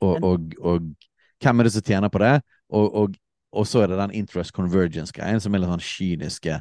[0.02, 0.92] og, og, og,
[1.38, 2.34] hvem er det som tjener på det?
[2.74, 3.14] Og,
[3.54, 6.56] og så er det den interest convergence-greien, som er litt sånn kyniske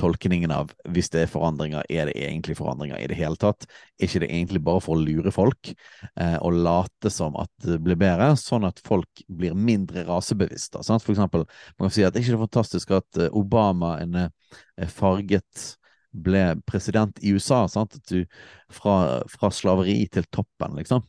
[0.00, 3.66] tolkningen av hvis det er forandringer, er det egentlig forandringer i det hele tatt?
[3.98, 7.80] Er ikke det egentlig bare for å lure folk eh, og late som at det
[7.84, 10.82] blir bedre, sånn at folk blir mindre rasebevisste?
[10.86, 11.04] Sant?
[11.04, 14.18] For eksempel, man kan si at det er ikke det fantastisk at eh, Obama, en
[14.24, 15.68] eh, farget
[16.10, 18.00] ble president i USA, sant?
[18.00, 18.24] At du,
[18.72, 21.04] fra, fra slaveri til toppen, liksom,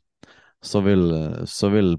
[0.61, 1.07] så vil,
[1.49, 1.95] så vil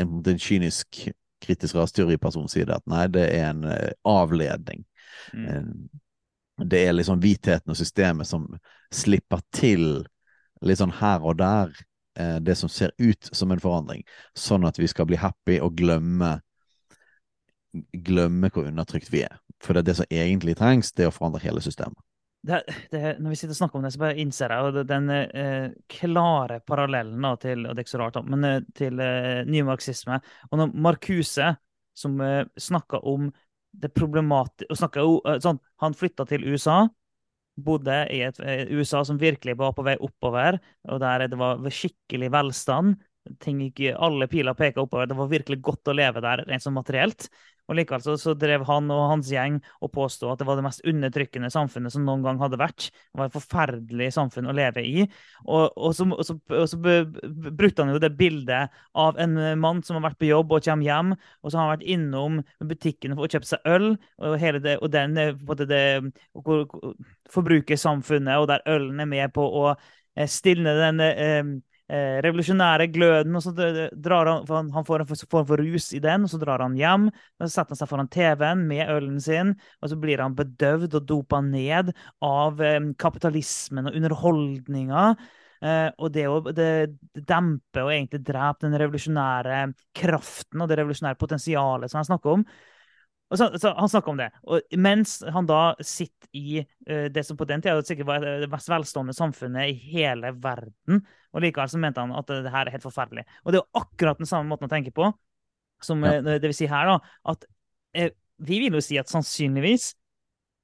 [0.00, 1.04] en, en kynisk
[1.40, 4.84] kritisk rasteoriperson si det at nei, det er en uh, avledning.
[5.32, 5.88] Mm.
[6.70, 8.46] Det er liksom hvitheten og systemet som
[8.92, 10.04] slipper til
[10.66, 11.72] litt sånn her og der
[12.20, 14.04] uh, det som ser ut som en forandring,
[14.36, 16.36] sånn at vi skal bli happy og glemme
[17.92, 19.38] glemme hvor undertrykt vi er.
[19.62, 21.98] For det, er det som egentlig trengs, det er å forandre hele systemet.
[22.40, 25.66] Det, det, når vi sitter og snakker om det, så bare innser jeg den eh,
[25.92, 30.20] klare parallellen da, til og det er ikke så rart, men eh, til eh, nymarxisme.
[30.48, 31.50] Og når Marcuse,
[31.96, 33.28] som eh, snakka om
[33.72, 36.82] det problematiske eh, sånn, Han flytta til USA,
[37.60, 41.62] bodde i et eh, USA som virkelig var på vei oppover, og der det var
[41.70, 42.98] skikkelig velstand.
[43.44, 43.60] Ting
[43.92, 45.06] alle piler peka oppover.
[45.06, 47.28] Det var virkelig godt å leve der rent sånn materielt.
[47.70, 50.66] Og Likevel så, så, drev han og hans gjeng og påstod at det var det
[50.66, 52.88] mest undertrykkende samfunnet som noen gang hadde vært.
[52.90, 55.04] Det var et forferdelig samfunn å leve i.
[55.46, 56.36] Og, og, så, og så,
[56.72, 60.66] så brukte han jo det bildet av en mann som har vært på jobb og
[60.66, 64.36] kommer hjem, og så har han vært innom butikken for å kjøpe seg øl, og,
[64.42, 65.84] hele det, og den på det, det
[67.30, 71.04] forbrukersamfunnet, og der ølen er med på å eh, stilne den
[71.90, 73.36] eh, revolusjonære gløden.
[73.36, 76.62] og så drar Han han, får en form for rus i den, og så drar
[76.62, 77.08] han hjem.
[77.10, 80.94] og Så setter han seg foran TV-en med ølen sin, og så blir han bedøvd
[80.94, 85.04] og dopa ned av eh, kapitalismen og underholdninga.
[85.60, 91.20] Eh, og det, å, det demper og egentlig dreper den revolusjonære kraften og det revolusjonære
[91.20, 92.44] potensialet som han snakker om.
[93.30, 94.30] Så, så, Han snakker om det.
[94.42, 98.48] Og mens han da sitter i uh, det som på den tida sikkert var det
[98.50, 102.74] mest velstående samfunnet i hele verden, og likevel så mente han at det her er
[102.74, 103.24] helt forferdelig.
[103.44, 105.08] Og det er jo akkurat den samme måten å tenke på
[105.84, 106.18] som ja.
[106.20, 106.98] uh, det vil si her, da.
[107.32, 107.46] At
[107.96, 108.12] eh,
[108.44, 109.92] vi vil jo si at sannsynligvis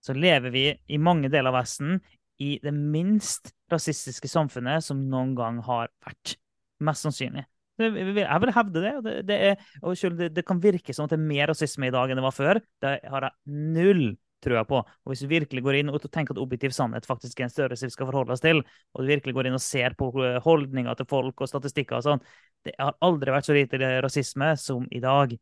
[0.07, 1.99] så lever vi i mange deler av Vesten
[2.43, 6.37] i det minst rasistiske samfunnet som noen gang har vært.
[6.85, 7.47] Mest sannsynlig.
[7.81, 8.93] Jeg vil hevde det.
[9.05, 11.89] Det, det, er, og selv det, det kan virke som at det er mer rasisme
[11.89, 12.61] i dag enn det var før.
[12.85, 14.05] Det har jeg null
[14.45, 14.81] tror jeg på.
[14.83, 17.89] Og hvis du virkelig går inn og tenker at objektiv sannhet faktisk er en størrelse
[17.89, 18.63] vi skal forholde oss til,
[18.95, 22.07] og du virkelig går inn og ser på eh, holdninger til folk og statistikker og
[22.07, 22.23] sånn
[22.67, 25.35] Det har aldri vært så lite rasisme som i dag.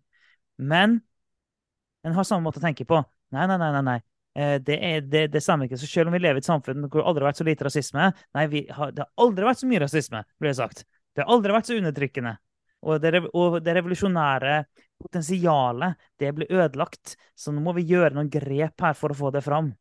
[0.60, 1.00] Men
[2.04, 3.00] en har samme måte å tenke på.
[3.34, 3.70] Nei, nei, nei.
[3.78, 4.00] nei, nei.
[4.34, 5.78] Eh, det, er, det, det stemmer ikke.
[5.80, 7.66] Så selv om vi lever i et samfunn hvor det aldri har vært så lite
[7.68, 10.84] rasisme Nei, har, det har aldri vært så mye rasisme, blir det sagt.
[11.14, 12.34] Det har aldri vært så undertrykkende.
[12.84, 14.58] Og det, og det revolusjonære
[15.00, 17.16] potensialet, det blir ødelagt.
[17.36, 19.72] Så nå må vi gjøre noen grep her for å få det fram.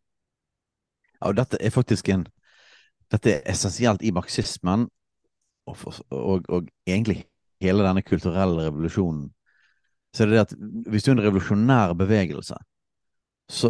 [1.19, 2.27] Ja, og dette er faktisk en
[3.13, 4.87] Dette er essensielt i marxismen,
[5.69, 7.19] og, og, og egentlig
[7.61, 9.27] hele denne kulturelle revolusjonen.
[10.15, 10.55] Så er det det at
[10.89, 12.57] hvis du er en revolusjonær bevegelse,
[13.51, 13.69] så,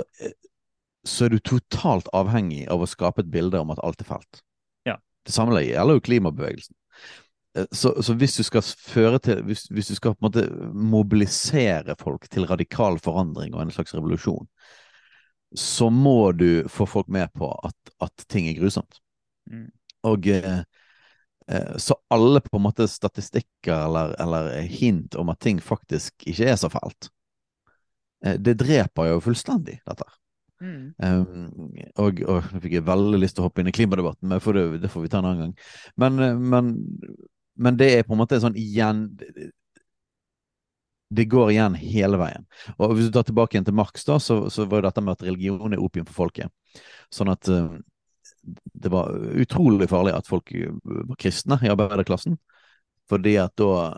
[1.03, 4.41] så er du totalt avhengig av å skape et bilde om at alt er fælt.
[4.87, 4.95] Ja.
[5.27, 6.77] Det samme gjelder jo klimabevegelsen.
[7.57, 10.73] Eh, så, så, hvis du skal føre til hvis, hvis, du skal på en måte
[10.73, 14.47] mobilisere folk til radikal forandring og en slags revolusjon,
[15.55, 18.97] så må du få folk med på at, at ting er grusomt.
[19.51, 19.69] Mm.
[20.09, 20.63] Og eh,
[21.47, 26.49] eh, så alle på en måte statistikker eller, eller, hint om at ting faktisk ikke
[26.49, 27.11] er så fælt,
[28.25, 30.09] eh, det dreper jo fullstendig, dette.
[30.63, 30.93] Mm.
[31.03, 34.39] Um, og, og nå fikk jeg veldig lyst til å hoppe inn i klimadebatten, men
[34.39, 35.55] det, det, får vi ta en annen gang.
[35.99, 36.69] Men, men
[37.55, 39.05] men det er på en måte sånn igjen
[41.13, 42.45] Det går igjen hele veien.
[42.79, 45.25] Og Hvis du tar tilbake igjen til Marx, da, så, så var dette med at
[45.27, 46.49] religion er opium for folket.
[47.13, 47.75] Sånn at uh,
[48.73, 49.13] det var
[49.43, 50.49] utrolig farlig at folk
[50.81, 52.39] var kristne i arbeiderklassen.
[53.11, 53.93] Fordi at da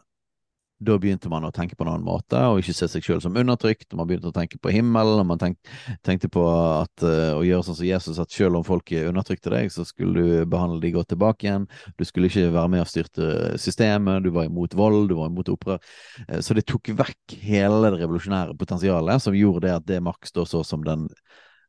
[0.84, 3.38] da begynte man å tenke på en annen måte, og ikke se seg selv som
[3.40, 3.94] undertrykt.
[3.96, 5.56] Man begynte å tenke på himmelen, og man tenk,
[6.04, 9.72] tenkte på at, uh, å gjøre sånn som Jesus, at selv om folk undertrykte deg,
[9.72, 11.68] så skulle du behandle de godt tilbake igjen.
[11.96, 13.30] Du skulle ikke være med og styrte
[13.62, 15.80] systemet, du var imot vold, du var imot opprør.
[16.28, 20.36] Uh, så det tok vekk hele det revolusjonære potensialet, som gjorde det at det Marx
[20.36, 21.08] da så som den,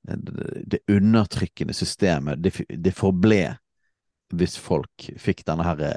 [0.06, 3.56] det undertrykkende systemet, det, det forble
[4.34, 5.94] hvis folk fikk denne her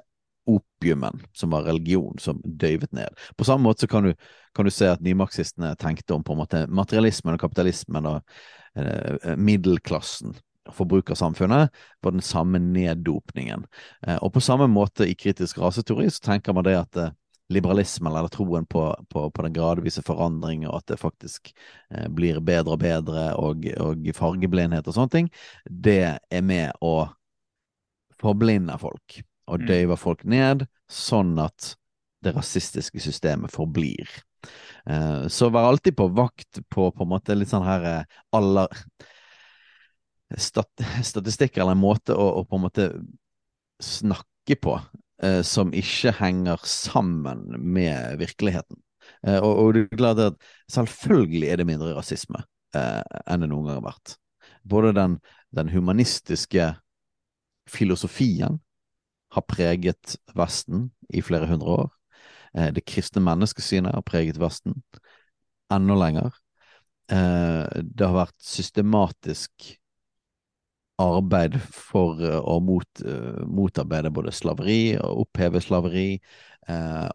[0.58, 3.16] opiumen, som var religion, som døyvet ned.
[3.38, 4.14] På samme måte så kan du,
[4.56, 8.22] kan du se at nymarxistene tenkte om på en måte materialismen og kapitalismen og
[8.80, 10.38] eh, middelklassen
[10.74, 11.70] forbrukersamfunnet
[12.02, 13.66] var den samme neddopningen.
[14.08, 17.16] Eh, og på samme måte i kritisk raseteori så tenker man det at eh,
[17.50, 21.54] liberalismen eller troen på, på, på, den gradvise forandring, og at det faktisk
[21.90, 25.32] eh, blir bedre og bedre, og, og fargeblindhet og sånne ting,
[25.66, 27.10] det er med å
[28.20, 29.68] forblinde folk og mm.
[29.70, 31.74] døyver folk ned, sånn at
[32.24, 34.10] det rasistiske systemet forblir.
[34.90, 38.68] Uh, så vær alltid på vakt på på en måte litt sånn her uh,
[40.38, 40.72] stat,
[41.04, 42.90] statistikker eller en måte å, å, på en måte
[43.84, 48.80] snakke på uh, som ikke henger sammen med virkeligheten.
[49.26, 50.36] Og, og, du er glad at
[50.72, 52.44] selvfølgelig er det mindre rasisme
[52.78, 54.14] enn det noen gang har vært.
[54.70, 55.16] Både den,
[55.58, 56.68] den humanistiske
[57.68, 58.60] filosofien
[59.36, 61.90] har preget Vesten i flere hundre år.
[62.58, 64.82] Eh, det kristne menneskesynet har preget Vesten
[65.74, 66.34] enda lenger.
[67.12, 69.74] Eh, det har vært systematisk
[71.00, 73.04] arbeid for eh, å mot,
[73.48, 76.12] motarbeide både slaveri og oppheve slaveri,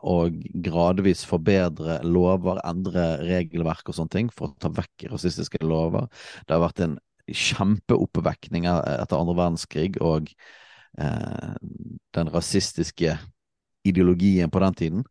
[0.02, 6.08] og gradvis forbedre lover, endre regelverk og sånne ting for å ta vekk rasistiske lover.
[6.42, 6.96] Det har vært en
[7.30, 10.32] kjempeoppvekning etter andre verdenskrig og
[10.98, 11.54] Eh,
[12.14, 13.18] den rasistiske
[13.84, 15.04] ideologien på den tiden.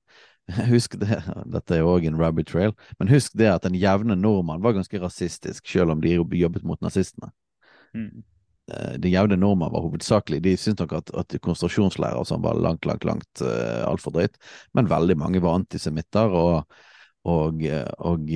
[0.74, 4.16] Husk det, dette er jo òg en rabbit trail, men husk det at den jevne
[4.20, 7.30] nordmann var ganske rasistisk, selv om de jobbet mot nazistene.
[7.96, 8.24] Mm.
[8.72, 12.88] Eh, den jevne nordmann var hovedsakelig De syntes nok at, at konsentrasjonsleirer sånn var langt,
[12.90, 14.36] langt, langt uh, altfor drøyt,
[14.76, 16.80] men veldig mange var antisemitter, og,
[17.28, 17.64] og,
[18.04, 18.36] og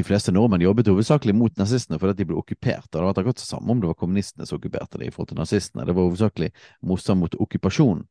[0.00, 2.88] de fleste nordmenn jobbet hovedsakelig mot nazistene fordi de ble okkupert.
[2.88, 5.40] Det hadde vært akkurat samme om det var kommunistene som okkuperte det i forhold til
[5.40, 5.86] nazistene.
[5.86, 6.50] Det var hovedsakelig
[6.88, 8.04] motstand mot okkupasjon.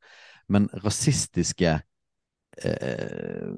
[0.53, 1.79] Men rasistiske
[2.63, 3.49] eh,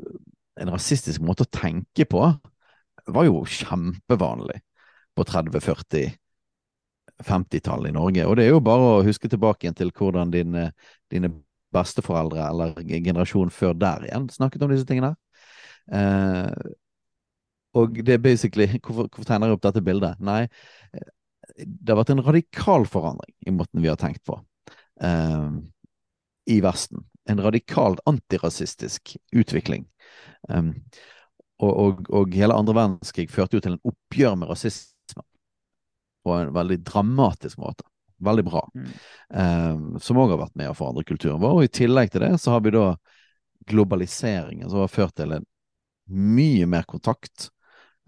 [0.62, 2.20] En rasistisk måte å tenke på
[3.08, 4.60] var jo kjempevanlig
[5.16, 6.12] på 30-, 40-,
[7.26, 8.26] 50-tallet i Norge.
[8.28, 10.68] Og det er jo bare å huske tilbake igjen til hvordan dine,
[11.10, 11.32] dine
[11.74, 15.16] besteforeldre eller generasjonen før der igjen snakket om disse tingene.
[15.92, 16.52] Eh,
[17.78, 20.20] og det er basically Hvorfor, hvorfor tegner jeg opp dette bildet?
[20.24, 20.46] Nei,
[21.58, 24.38] det har vært en radikal forandring i måten vi har tenkt på
[25.04, 25.48] eh,
[26.52, 27.06] i Vesten.
[27.30, 29.86] En radikalt antirasistisk utvikling.
[30.50, 30.72] Eh,
[31.62, 35.26] og, og, og, hele andre verdenskrig førte jo til en oppgjør med rasisme
[36.26, 37.86] på en veldig dramatisk måte.
[38.22, 38.66] Veldig bra.
[38.78, 38.92] Mm.
[39.42, 41.58] Eh, som òg har vært med å forandre kulturen vår.
[41.58, 42.92] Og i tillegg til det så har vi da
[43.70, 45.48] globaliseringen som har ført til en
[46.12, 47.50] mye mer kontakt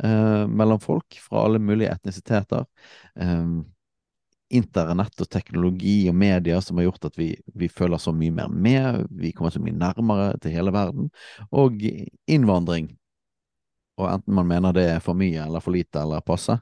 [0.04, 2.66] eh, mellom folk fra alle mulige etnisiteter.
[3.20, 3.46] Eh,
[4.54, 8.52] internett og teknologi og media som har gjort at vi, vi, føler så mye mer
[8.52, 11.10] med, vi kommer så mye nærmere til hele verden,
[11.52, 11.82] og
[12.30, 12.92] innvandring.
[14.02, 16.58] Og enten man mener det er for mye eller for lite eller passe,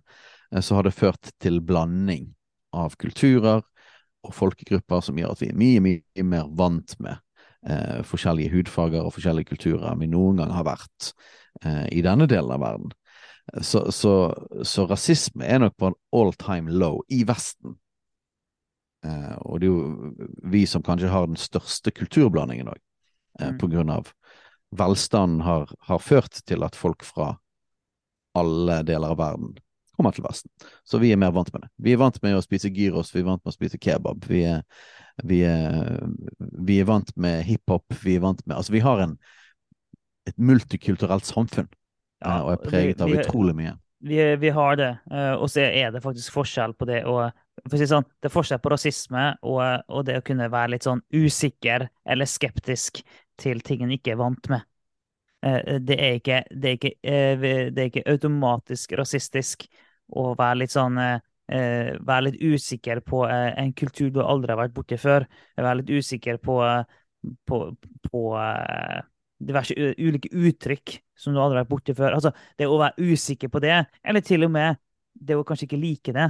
[0.52, 2.32] eh, så har det ført til blanding
[2.76, 3.64] av kulturer
[4.22, 7.18] og folkegrupper som gjør at vi er mye, mye mer vant med
[7.68, 11.12] eh, forskjellige hudfarger og forskjellige kulturer enn vi noen gang har vært
[11.66, 12.94] eh, i denne delen av verden.
[13.62, 14.14] Så, så,
[14.64, 17.76] så, rasisme er nok på en all time low i Vesten.
[19.06, 22.80] Eh, og det er jo vi som kanskje har den største kulturblandingen òg,
[23.40, 23.58] eh, mm.
[23.62, 24.12] på grunn av
[24.78, 27.34] velstanden har, har, ført til at folk fra
[28.38, 29.58] alle deler av verden
[29.98, 30.52] kommer til Vesten.
[30.88, 31.72] Så vi er mer vant med det.
[31.84, 34.24] Vi er vant med å spise gyros, vi er vant med å spise kebab.
[34.30, 34.62] Vi er,
[35.28, 36.00] vi er,
[36.40, 39.18] vi er vant med hiphop, vi er vant med Altså, vi har en,
[40.30, 41.68] et multikulturelt samfunn,
[42.22, 43.76] ja, og er preget av utrolig mye.
[44.02, 47.20] Vi, vi, har det, eh, og så er det faktisk forskjell på det å
[47.62, 50.72] for å si sånn, Det er forskjell på rasisme og, og, det å kunne være
[50.74, 53.04] litt sånn usikker eller skeptisk
[53.38, 54.66] til ting en ikke er vant med.
[55.46, 59.68] Eh, det er ikke, det er ikke, eh, det er ikke automatisk rasistisk
[60.10, 61.02] å være litt sånn
[61.52, 65.26] Være litt usikker på en kultur du aldri har vært borti før.
[65.58, 66.56] Være litt usikker på,
[67.50, 67.58] på,
[68.06, 68.22] på
[69.44, 72.18] diverse ulike uttrykk som du aldri har vært borti før.
[72.18, 74.82] Altså, det å være usikker på det, eller til og med
[75.14, 76.30] det å kanskje ikke like det,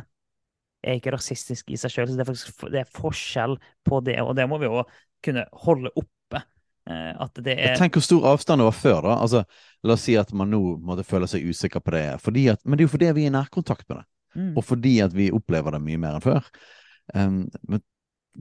[0.82, 2.16] er ikke rasistisk i seg sjøl.
[2.18, 2.26] Det,
[2.74, 3.56] det, er forskjell
[3.88, 4.84] på det, og det må vi jo
[5.22, 6.12] kunne holde oppe
[6.90, 9.18] Eh, at det er Tenk hvor stor avstand det var før, da.
[9.22, 9.44] Altså,
[9.86, 12.06] la oss si at man nå måtte føle seg usikker på det.
[12.56, 14.06] At, men det er jo fordi vi er i nærkontakt med det.
[14.32, 14.52] Mm.
[14.56, 16.48] Og fordi at vi opplever det mye mer enn før.
[17.14, 17.84] Um, men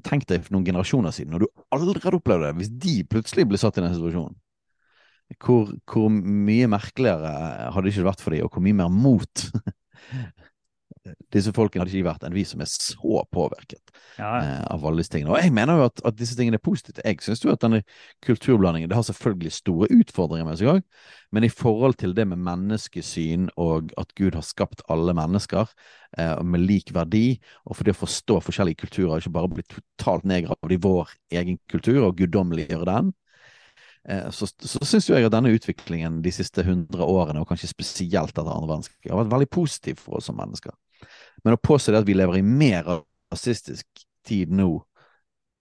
[0.06, 3.48] tenk deg for noen generasjoner siden, når du aldri hadde opplevd det, hvis de plutselig
[3.50, 4.36] ble satt i den situasjonen.
[5.38, 7.30] Hvor, hvor mye merkeligere
[7.70, 9.44] hadde det ikke vært for dem, og hvor mye mer mot
[11.32, 14.30] disse folkene hadde ikke vært enn vi som er så påvirket ja.
[14.40, 15.32] eh, av alle disse tingene.
[15.32, 17.00] Og jeg mener jo at, at disse tingene er positive.
[17.06, 17.80] Jeg syns jo at denne
[18.26, 20.82] kulturblandingen det har selvfølgelig store utfordringer med seg òg,
[21.34, 25.70] men i forhold til det med menneskesyn og at Gud har skapt alle mennesker
[26.18, 30.28] eh, med lik verdi, og for det å forstå forskjellige kulturer, ikke bare bli totalt
[30.28, 33.14] nedgravd i vår egen kultur og guddommeliggjøre den,
[34.32, 38.48] så, så syns jeg at denne utviklingen de siste hundre årene, og kanskje spesielt etter
[38.48, 40.72] andre verdenskrig, har vært veldig positiv for oss som mennesker.
[41.44, 42.88] Men å påstå at vi lever i mer
[43.30, 43.86] rasistisk
[44.26, 44.72] tid nå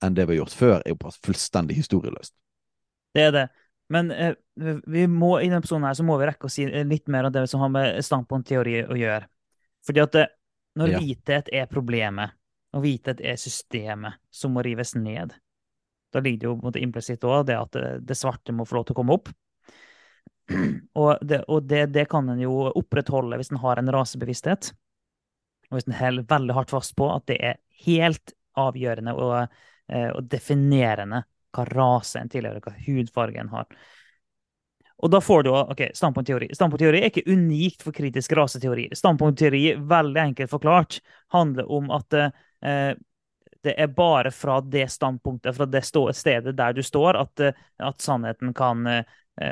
[0.04, 2.34] enn det vi har gjort før, er jo bare fullstendig historieløst.
[3.15, 3.45] Det er det.
[3.89, 4.36] Men eh,
[4.86, 7.34] vi må, i denne episoden her så må vi rekke å si litt mer av
[7.36, 9.28] det som har med standpunktteori å gjøre.
[9.88, 10.36] Fordi at det, eh,
[10.80, 10.99] når ja.
[11.02, 12.36] hvithet er problemet,
[12.78, 15.34] og hvithet er systemet som må rives ned,
[16.13, 18.89] da ligger det jo på implisitt òg det at det, eh, svarte må få lov
[18.89, 19.32] til å komme opp.
[20.98, 24.72] Og, det, og det, det kan en jo opprettholde hvis en har en rasebevissthet.
[25.69, 29.60] Og hvis en holder veldig hardt fast på at det er helt avgjørende og,
[29.93, 31.22] eh, og definerende
[31.54, 33.69] hva rase en tilhører, hva hudfarge en har.
[35.00, 36.50] Og da får du ok, standpunktteori.
[36.56, 38.89] Standpunktteori er ikke unikt for kritisk raseteori.
[39.00, 41.00] Standpunktteori, veldig enkelt forklart,
[41.36, 42.91] handler om at eh,
[43.63, 48.02] det er bare fra det standpunktet, fra det stedet der du står, at, eh, at
[48.02, 49.04] sannheten kan eh,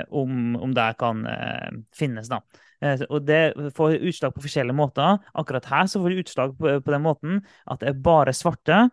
[0.09, 2.29] om, om det kan eh, finnes.
[2.31, 2.41] da.
[3.09, 5.17] Og det får utslag på forskjellige måter.
[5.33, 8.83] Akkurat her så får det utslag på, på, den måten at det er bare svarte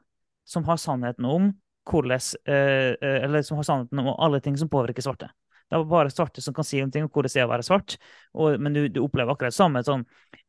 [0.48, 1.50] som har sannheten om
[1.84, 5.28] hvordan, eller som har sannheten om alle ting som påvirker svarte.
[5.70, 7.96] Det er bare svarte som kan si noe om hvordan det er å være svart.
[8.36, 10.04] Og, men du, du, opplever akkurat det samme sånn,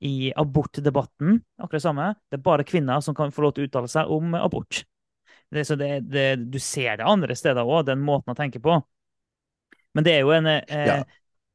[0.05, 1.39] i abortdebatten.
[1.59, 2.09] akkurat det samme.
[2.29, 4.83] Det er bare kvinner som kan få lov til å uttale seg om abort.
[5.53, 8.79] Det, så det, det, du ser det andre steder òg, den måten å tenke på.
[9.95, 11.03] Men det er jo en eh, ja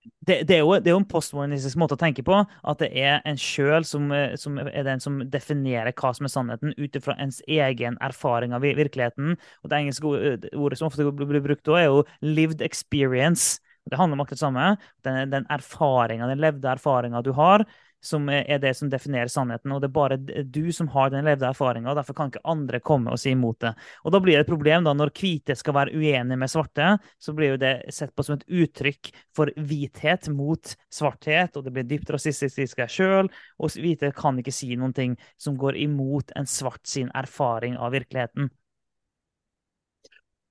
[0.03, 2.39] det, det, er jo, det, er jo, en postmodernistisk måte å tenke på.
[2.41, 6.33] At det er en sjøl som, eh, som, er den som definerer hva som er
[6.33, 9.37] sannheten, ut ifra ens egen erfaring av virkeligheten.
[9.63, 10.15] Og Det engelske
[10.57, 13.61] ordet som ofte blir brukt da, er jo 'lived experience'.
[13.91, 14.67] Det handler om akkurat det samme.
[15.05, 17.65] Den, den erfaringa, den levde erfaringa du har,
[18.01, 19.73] som er det som definerer sannheten.
[19.73, 23.13] Og det er bare du som har den levde erfaringa, derfor kan ikke andre komme
[23.13, 23.75] og si imot det.
[24.05, 27.35] Og da blir det et problem da når hvite skal være uenige med svarte, så
[27.37, 31.89] blir jo det sett på som et uttrykk for hvithet mot svarthet, og det blir
[31.89, 36.33] dypt rasistisk i seg sjøl, og hvite kan ikke si noen ting som går imot
[36.39, 38.51] en svart sin erfaring av virkeligheten.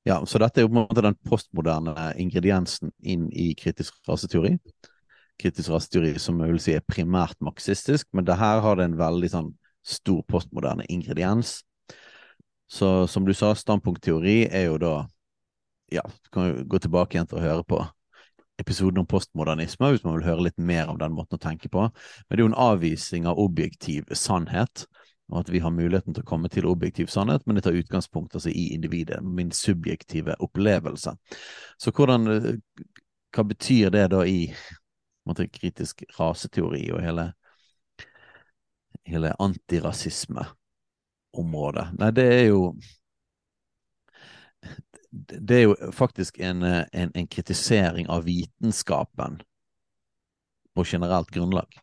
[0.07, 4.55] Ja, så dette er jo på en måte den postmoderne ingrediensen inn i kritisk raseteori
[5.39, 8.99] kritisk rasteori som jeg vil si er primært marxistisk, men det her har det en
[8.99, 9.53] veldig sånn
[9.85, 11.59] stor postmoderne ingrediens.
[12.69, 14.97] Så som du sa, standpunktteori er jo da
[15.89, 17.79] Ja, du kan jo gå tilbake igjen til å høre på
[18.61, 21.87] episoden om postmodernisme, hvis man vil høre litt mer om den måten å tenke på.
[21.87, 24.83] Men det er jo en avvisning av objektiv sannhet,
[25.31, 28.35] og at vi har muligheten til å komme til objektiv sannhet, men det tar utgangspunkt
[28.37, 31.15] altså, i individet, min subjektive opplevelse.
[31.81, 32.29] Så hvordan,
[33.33, 34.51] hva betyr det da i
[35.29, 37.25] måte, kritisk raseteori og hele,
[39.07, 41.87] hele antirasismeområdet?
[41.99, 42.61] Nei, det er jo
[45.11, 49.39] det er jo faktisk en, en, en, kritisering av vitenskapen
[50.75, 51.79] på generelt grunnlag.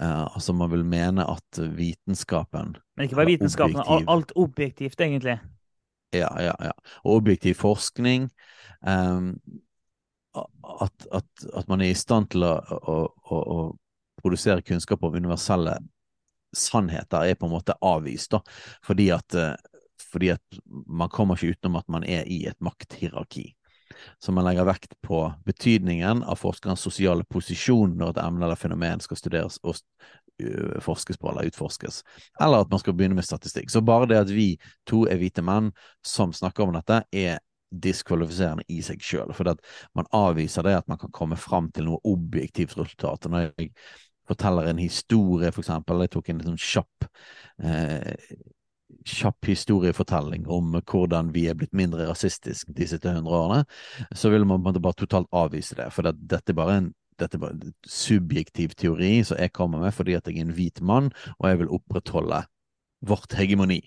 [0.00, 5.38] Uh, altså Man vil mene at vitenskapen Men ikke bare vitenskapen, objektiv, alt objektivt, egentlig.
[6.14, 6.72] Ja, ja, ja.
[7.04, 8.30] Og objektiv forskning.
[8.80, 9.40] Um,
[10.84, 13.60] at, at, at, man er i stand til å, å, å, å,
[14.18, 15.76] produsere kunnskap om universelle
[16.56, 18.32] sannheter, er på en måte avvist.
[18.34, 18.40] da,
[18.84, 19.52] Fordi at uh,
[20.08, 23.50] fordi at man kommer ikke utenom at man er i et makthierarki.
[24.20, 29.00] Så man legger vekt på betydningen av forskerens sosiale posisjon når et emne eller fenomen
[29.04, 29.80] skal studeres og
[30.84, 32.02] forskes på eller utforskes,
[32.40, 33.72] eller at man skal begynne med statistikk.
[33.72, 34.52] Så bare det at vi
[34.86, 35.72] to er hvite menn
[36.06, 37.40] som snakker om dette, er
[37.70, 39.32] diskvalifiserende i seg sjøl.
[39.36, 39.48] For
[39.98, 43.28] man avviser det at man kan komme fram til noe objektivt resultat.
[43.28, 43.72] Når jeg
[44.28, 47.08] forteller en historie, for eksempel, jeg tok en sånn kjapp
[47.64, 48.14] eh,
[49.08, 53.64] kjapp historiefortelling om hvordan vi er blitt mindre rasistisk de siste hundre årene,
[54.16, 55.90] så vil man bare totalt avvise det.
[55.92, 59.94] For det, dette er bare en dette er en subjektiv teori som jeg kommer med
[59.96, 62.44] fordi at jeg er en hvit mann, og jeg vil opprettholde
[63.02, 63.80] vårt hegemoni.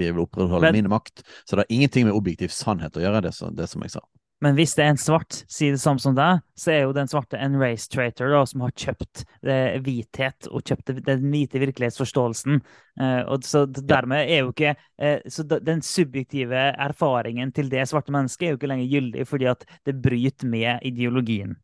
[0.00, 1.24] Jeg vil opprettholde Men, min makt.
[1.44, 4.04] Så det har ingenting med objektiv sannhet å gjøre, det, det som jeg sa.
[4.42, 7.10] Men hvis det er en svart, si det samme som deg, så er jo den
[7.10, 12.58] svarte en race traitor da, som har kjøpt eh, hvithet og kjøpt den hvite virkelighetsforståelsen.
[12.98, 18.14] Eh, og så dermed er jo ikke eh, Så den subjektive erfaringen til det svarte
[18.14, 21.54] mennesket er jo ikke lenger gyldig fordi at det bryter med ideologien.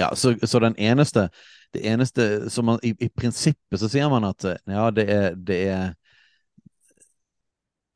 [0.00, 1.30] Ja, så, så den eneste
[1.72, 5.36] det eneste som man, i, i, prinsippet så sier man at eh, ja, det er
[5.36, 5.92] det er,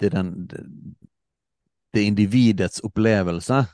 [0.00, 0.62] det den det,
[1.94, 3.64] det individets opplevelse,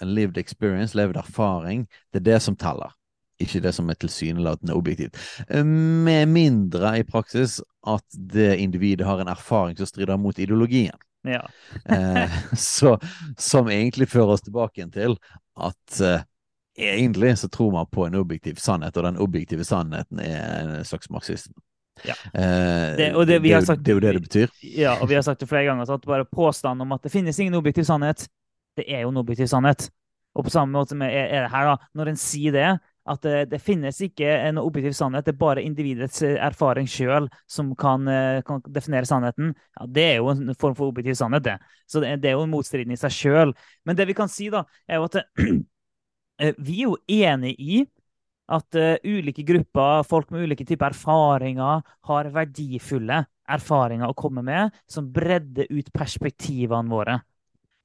[0.00, 2.92] en lived experience, levd erfaring, det er det som teller.
[3.40, 5.16] Ikke det som er tilsynelatende objektivt.
[5.64, 10.98] Med mindre i praksis at det individet har en erfaring som strider mot ideologien.
[11.22, 11.48] Ja.
[11.96, 12.98] eh, så,
[13.38, 15.16] som egentlig fører oss tilbake til
[15.56, 16.24] at eh,
[16.78, 21.10] egentlig så tror man på en objektiv sannhet, og den objektive sannheten er en slags
[21.10, 21.54] marxisme.
[22.04, 22.14] Ja.
[22.34, 24.54] Eh, det, det, det, sagt, det, er jo det det betyr.
[24.62, 27.38] Ja, og vi har sagt det flere ganger, at bare påstanden om at det finnes
[27.38, 28.26] ingen objektiv sannhet,
[28.76, 29.90] det er jo en objektiv sannhet.
[30.32, 32.70] Og på samme måte er, er det her, da, når en sier det,
[33.12, 37.26] at det, det, finnes ikke en objektiv sannhet, det er bare individets eh, erfaring sjøl
[37.50, 39.52] som kan, eh, kan, definere sannheten.
[39.78, 41.58] Ja, Det er jo en form for objektiv sannhet, det.
[41.90, 43.54] Så det, det er jo en motstridende i seg sjøl.
[43.84, 45.18] Men det vi kan si, da, er jo at
[46.68, 47.82] vi er jo enig i
[48.52, 53.22] at uh, ulike grupper, folk med ulike typer erfaringer, har verdifulle
[53.52, 57.20] erfaringer å komme med som bredder ut perspektivene våre.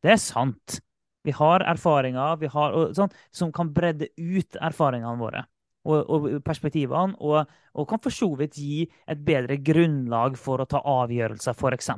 [0.04, 0.80] Det er sant.
[1.28, 5.44] Vi har erfaringer vi har, og, sånn, som kan bredde ut erfaringene våre
[5.88, 10.70] og, og perspektivene, og, og, kan for så vidt gi et bedre grunnlag for å
[10.70, 11.92] ta avgjørelser, f.eks.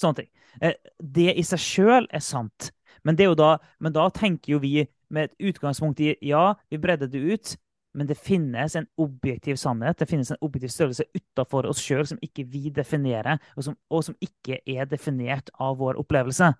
[0.00, 0.30] Sånne ting.
[0.60, 2.72] Eh, det i seg sjøl er sant,
[3.06, 7.10] men, er da, men da tenker jo vi med et utgangspunkt i ja, vi bredder
[7.12, 7.54] det ut,
[7.94, 12.20] men det finnes en objektiv sannhet, det finnes en objektiv størrelse utafor oss sjøl som
[12.24, 16.52] ikke vi definerer, og som, og som, ikke er definert av vår opplevelse.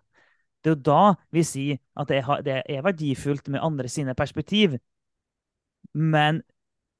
[0.63, 1.03] Det er jo da
[1.35, 4.77] vi sier at det er, det er verdifullt med andre sine perspektiv.
[5.93, 6.43] Men,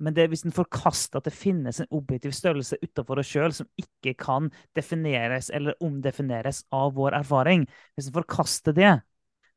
[0.03, 3.69] men det, hvis en forkaster at det finnes en objektiv størrelse utafor oss sjøl som
[3.79, 8.97] ikke kan defineres eller omdefineres av vår erfaring, hvis en forkaster det,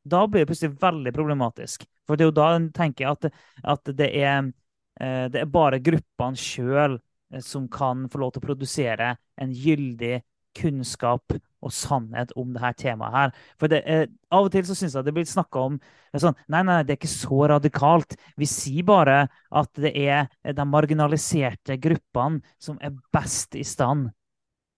[0.06, 1.88] da blir det plutselig veldig problematisk.
[2.06, 3.32] For det er jo da en tenker at,
[3.66, 4.52] at det er
[5.32, 10.22] det er bare gruppene sjøl eh, som kan få lov til å produsere en gyldig
[10.56, 11.36] kunnskap
[11.66, 13.32] og sannhet om dette temaet her.
[13.60, 15.80] For det, eh, Av og til så syns jeg det blir snakka om
[16.16, 18.16] sånn, Nei, nei, det er ikke så radikalt.
[18.38, 24.12] Vi sier bare at det er de marginaliserte gruppene som er best i stand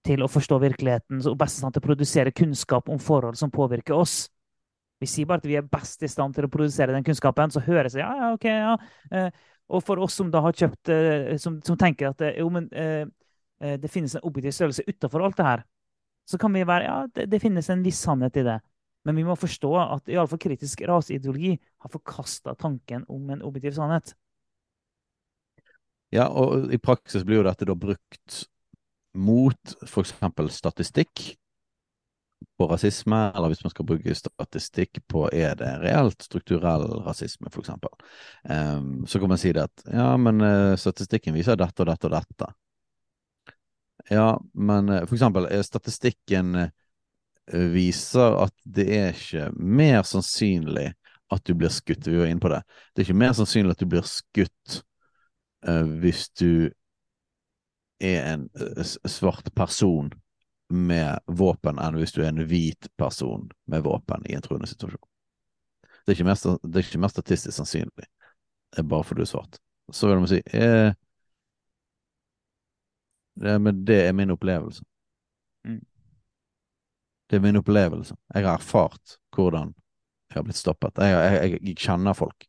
[0.07, 3.51] til å forstå virkeligheten og best i stand til å produsere kunnskap om forhold som
[3.51, 4.29] påvirker oss.
[5.01, 7.51] Vi sier bare at vi er best i stand til å produsere den kunnskapen.
[7.53, 9.29] Så høres det ja, ja, ok, ja.
[9.67, 12.69] Og for oss som da har kjøpt, eh, som, som tenker at eh, jo, men,
[12.71, 13.07] eh,
[13.81, 15.63] det finnes en objektiv størrelse utenfor alt det her,
[16.29, 18.59] så kan vi være ja, det, det, finnes en viss sannhet i det.
[19.07, 24.13] Men vi må forstå at iallfall kritisk raseideologi har forkasta tanken om en objektiv sannhet.
[26.13, 28.43] Ja, og i praksis blir jo dette da brukt
[29.17, 30.13] mot f.eks.
[30.55, 31.23] statistikk
[32.57, 37.69] på rasisme, eller hvis man skal bruke statistikk på er det reelt strukturell rasisme, f.eks.
[38.49, 42.09] Um, så kan man si det at ja, men uh, statistikken viser dette og dette
[42.09, 42.49] og dette.
[44.09, 46.69] Ja, men uh, for eksempel, statistikken uh,
[47.73, 50.91] viser at det er ikke mer sannsynlig
[51.33, 52.07] at du blir skutt.
[52.07, 52.63] Vi var inne på det.
[52.93, 54.81] Det er ikke mer sannsynlig at du blir skutt
[55.67, 56.69] hvis du
[57.99, 58.43] er en
[59.09, 60.11] svart person
[60.69, 65.03] med våpen enn hvis du er en hvit person med våpen i en truende situasjon.
[66.05, 68.07] Det er ikke mer, det er ikke mer statistisk sannsynlig,
[68.77, 69.59] er bare fordi du er svart.
[69.91, 70.91] Så vil man si eh,
[73.39, 74.83] det, Men det er min opplevelse.
[75.67, 75.81] Mm.
[77.29, 78.15] Det er min opplevelse.
[78.33, 79.73] Jeg har erfart hvordan
[80.27, 80.97] jeg har blitt stoppet.
[80.97, 82.47] Jeg, jeg, jeg, jeg kjenner folk.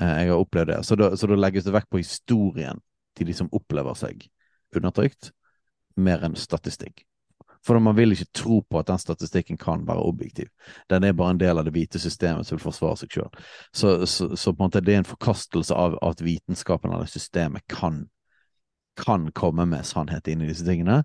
[0.00, 0.80] Eh, jeg har opplevd det.
[0.86, 2.82] Så da, så da legges det vekk på historien
[3.18, 4.26] til de som opplever seg
[4.76, 5.32] undertrykt,
[5.96, 7.04] mer enn statistikk.
[7.66, 10.48] For man vil ikke tro på at den statistikken kan være objektiv.
[10.90, 13.30] Den er bare en del av det hvite systemet som vil forsvare seg sjøl.
[13.70, 17.62] Så, så, så, på en måte det er en forkastelse av at vitenskapen eller systemet
[17.70, 18.04] kan,
[18.98, 21.02] kan komme med sannhet inn i disse tingene.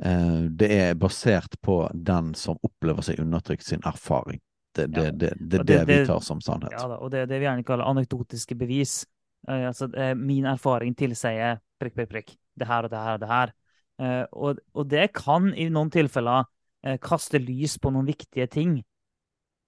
[0.00, 4.40] Eh, det er basert på den som opplever seg undertrykt, sin erfaring.
[4.78, 6.72] Det er det, det, det, det, vi tar som sannhet.
[6.72, 9.02] Ja, og det er det vi gjerne kaller anekdotiske bevis.
[9.48, 12.36] Eh, altså, eh, min erfaring tilsier prikk, prikk, prikk.
[12.58, 13.58] Det her og det her og det her.
[13.98, 16.46] Eh, og, og, det kan i noen tilfeller
[16.86, 18.78] eh, kaste lys på noen viktige ting.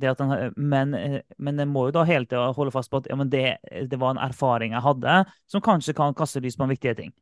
[0.00, 3.18] Den, men, eh, men jeg må jo da hele tida holde fast på at ja,
[3.24, 3.44] det,
[3.90, 5.18] det, var en erfaring jeg hadde,
[5.50, 7.12] som kanskje kan kaste lys på noen viktige ting.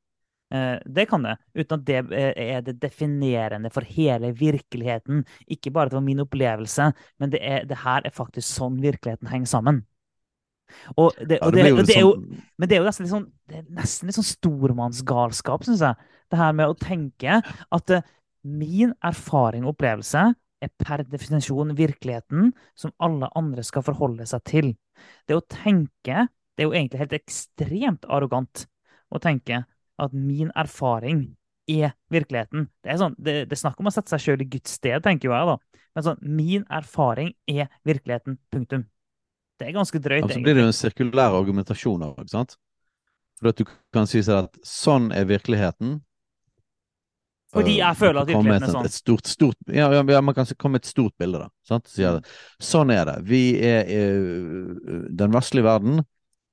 [0.48, 5.18] Det kan det, uten at det er det definerende for hele virkeligheten.
[5.44, 6.86] Ikke bare at det var min opplevelse,
[7.20, 9.82] men det, er, det her er faktisk sånn virkeligheten henger sammen.
[10.96, 12.48] Og det, og det, ja, det, det er jo, sånn...
[12.56, 16.08] Men det er jo nesten litt sånn, det er nesten litt sånn stormannsgalskap, syns jeg.
[16.28, 18.04] Det her med å tenke at uh,
[18.48, 20.24] min erfaring og opplevelse
[20.58, 24.72] er per definisjon virkeligheten som alle andre skal forholde seg til.
[25.28, 26.26] Det å tenke
[26.58, 28.64] Det er jo egentlig helt ekstremt arrogant
[29.14, 29.60] å tenke
[30.02, 31.20] at min erfaring
[31.70, 32.64] er virkeligheten.
[32.82, 34.96] Det er, sånn, det, det er snakk om å sette seg sjøl i Guds sted,
[35.04, 35.84] tenker jo jeg, da.
[35.94, 38.40] Men sånn, min erfaring er virkeligheten.
[38.50, 38.88] Punktum.
[39.58, 40.40] Det er ganske drøyt, egentlig.
[40.40, 42.58] Så blir det jo en sirkulær argumentasjon òg, ikke sant?
[43.38, 46.00] For at du kan si seg at sånn er virkeligheten.
[47.54, 48.86] Fordi jeg føler at virkeligheten er sånn.
[48.90, 51.78] Et stort, stort, ja, ja, man kan komme med et stort bilde, da.
[51.78, 52.28] At,
[52.60, 53.16] sånn er det.
[53.30, 56.02] Vi er, er Den vestlige verden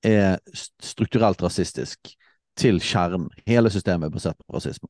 [0.06, 2.16] er strukturelt rasistisk
[2.56, 3.28] til kjernen.
[3.50, 4.88] Hele systemet er basert på rasisme.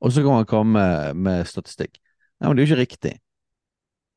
[0.00, 1.98] Og så kan man komme med, med statistikk.
[2.38, 3.16] Nei, men det er jo ikke riktig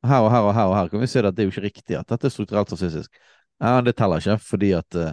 [0.06, 1.68] her og her og her og her kan vi se at det er jo ikke
[1.68, 3.22] riktig at dette er strukturelt rasistisk.
[3.62, 5.12] Ja, det teller ikke, fordi at, uh,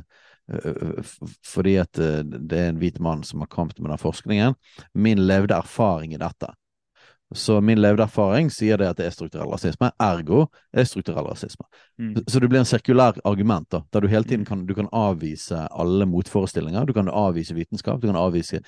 [1.45, 4.57] fordi at uh, det er en hvit mann som har kommet med den forskningen.
[4.93, 6.49] Min levde erfaring i dette.
[7.35, 11.67] Så min levde erfaring sier det at det er strukturell rasisme, ergo er strukturell rasisme.
[12.01, 12.15] Mm.
[12.25, 15.67] Så det blir en sirkulær argument, da, der du hele tiden kan, du kan avvise
[15.69, 16.89] alle motforestillinger.
[16.89, 18.63] Du kan avvise vitenskap, du kan avvise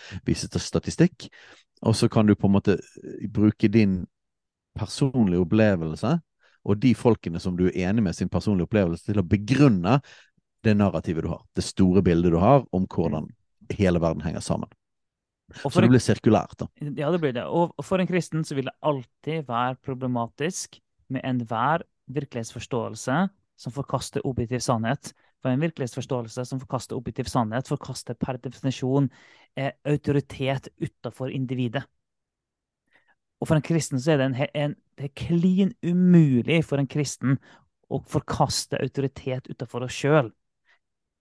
[0.62, 1.26] statistikk,
[1.82, 2.78] og så kan du på en måte
[3.34, 4.04] bruke din
[4.78, 6.20] personlige opplevelse,
[6.62, 9.98] og de folkene som du er enig med sin personlige opplevelse, til å begrunne
[10.66, 13.30] det narrativet du har, det store bildet du har om hvordan
[13.72, 14.70] hele verden henger sammen.
[15.56, 16.68] så det blir sirkulært, da.
[16.80, 17.46] Ja, det blir det.
[17.46, 20.80] Og for en kristen så vil det alltid være problematisk
[21.12, 23.18] med enhver virkelighetsforståelse
[23.62, 25.14] som forkaster objektiv sannhet.
[25.42, 29.10] For en virkelighetsforståelse som forkaster objektiv sannhet, forkaster per definisjon
[29.58, 31.84] eh, autoritet utenfor individet.
[33.42, 36.90] Og for en kristen så er det, en, en, det er klin umulig for en
[36.90, 37.40] kristen
[37.92, 40.30] å forkaste autoritet utenfor oss sjøl.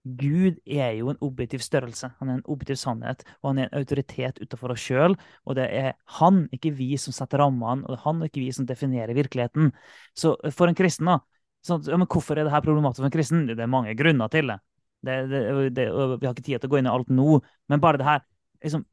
[0.05, 3.83] Gud er jo en objektiv størrelse, han er en objektiv sannhet, og han er en
[3.83, 5.17] autoritet utenfor oss sjøl.
[5.45, 5.91] Og det er
[6.21, 9.75] han, ikke vi, som setter rammene, og det er han, ikke vi, som definerer virkeligheten.
[10.17, 11.21] Så for en kristen, da
[11.61, 13.43] så, ja, men Hvorfor er dette problematisk for en kristen?
[13.49, 14.59] Det er mange grunner til det.
[15.05, 15.41] det, det,
[15.77, 18.09] det vi har ikke tid til å gå inn i alt nå, men bare det
[18.09, 18.23] her
[18.65, 18.87] liksom,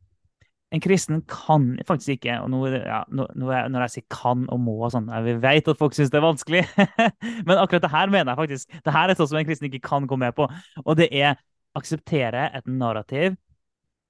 [0.76, 4.91] en kristen kan faktisk ikke og nå, ja, Når jeg sier kan og må og
[4.91, 6.63] sånn Vi vet at folk syns det er vanskelig,
[7.47, 8.80] men akkurat det her mener jeg faktisk.
[8.84, 10.49] Det her er sånn som en kristen ikke kan gå med på.
[10.84, 11.38] Og det er
[11.78, 13.38] akseptere et narrativ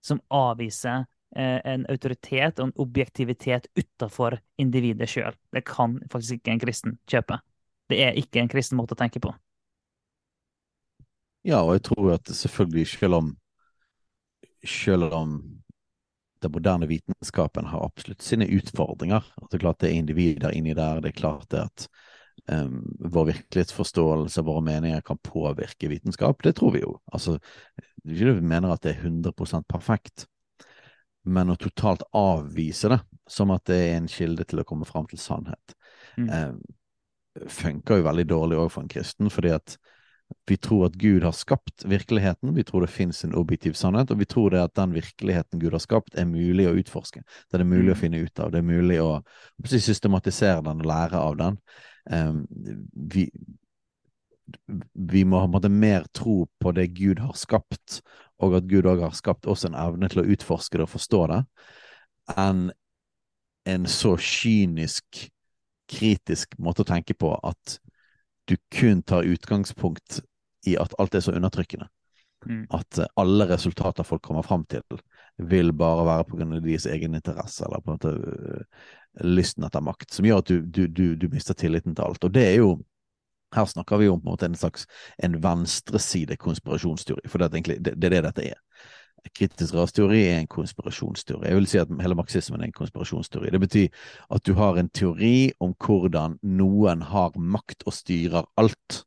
[0.05, 1.05] som avviser
[1.36, 5.36] eh, en autoritet og en objektivitet utafor individet sjøl.
[5.53, 7.41] Det kan faktisk ikke en kristen kjøpe.
[7.91, 9.34] Det er ikke en kristen måte å tenke på.
[11.47, 13.36] Ja, og jeg tror at selvfølgelig, selv om
[14.66, 15.57] selv om
[16.43, 19.25] den moderne vitenskapen har absolutt sine utfordringer.
[19.41, 21.01] At det er klart det er individer inni der.
[21.01, 21.88] Det er klart det at
[22.51, 26.43] um, vår virkelighetsforståelse, våre meninger, kan påvirke vitenskap.
[26.43, 26.97] Det tror vi jo.
[27.11, 27.38] Altså,
[28.03, 30.27] vi mener at det er 100% perfekt.
[31.27, 35.09] Men å totalt avvise det som at det er en kilde til å komme fram
[35.09, 35.75] til sannhet,
[36.17, 36.29] Mm.
[36.33, 36.61] Um,
[37.45, 39.75] funker jo veldig dårlig òg for en kristen, fordi at
[40.47, 44.19] vi tror at Gud har skapt virkeligheten, vi tror det fins en objektiv sannhet, og
[44.19, 47.23] vi tror det at den virkeligheten Gud har skapt, er mulig å utforske.
[47.23, 47.99] Det er det mulig å Mm.
[47.99, 48.51] finne ut av.
[48.51, 49.23] Det er mulig å
[49.63, 51.57] systematisere den og lære av den.
[52.09, 52.34] Eh,
[52.93, 53.30] vi,
[54.93, 58.01] vi må ha mer tro på det Gud har skapt,
[58.39, 61.28] og at Gud òg har skapt oss en evne til å utforske det og forstå
[61.28, 61.45] det,
[62.38, 62.71] enn
[63.67, 65.30] en så kynisk,
[65.88, 67.80] kritisk måte å tenke på at
[68.48, 70.22] du kun tar utgangspunkt
[70.68, 71.88] i at alt er så undertrykkende.
[72.45, 72.66] Mm.
[72.74, 74.84] At eh, alle resultater folk kommer fram til,
[75.38, 78.86] vil bare være av deres egen interesse, eller på en måte øh,
[79.26, 82.24] lysten etter makt, som gjør at du, du, du, du mister tilliten til alt.
[82.24, 82.78] Og det er jo
[83.56, 84.86] her snakker vi om på en en slags
[85.24, 88.60] en venstreside konspirasjonsteori, for det er, egentlig, det, det er det dette er.
[89.36, 91.47] Kritisk rasteori er en konspirasjonsteori.
[91.49, 93.51] Jeg vil si at hele marxismen er en konspirasjonsteori.
[93.51, 93.88] Det betyr
[94.36, 99.03] at du har en teori om hvordan noen har makt og styrer alt,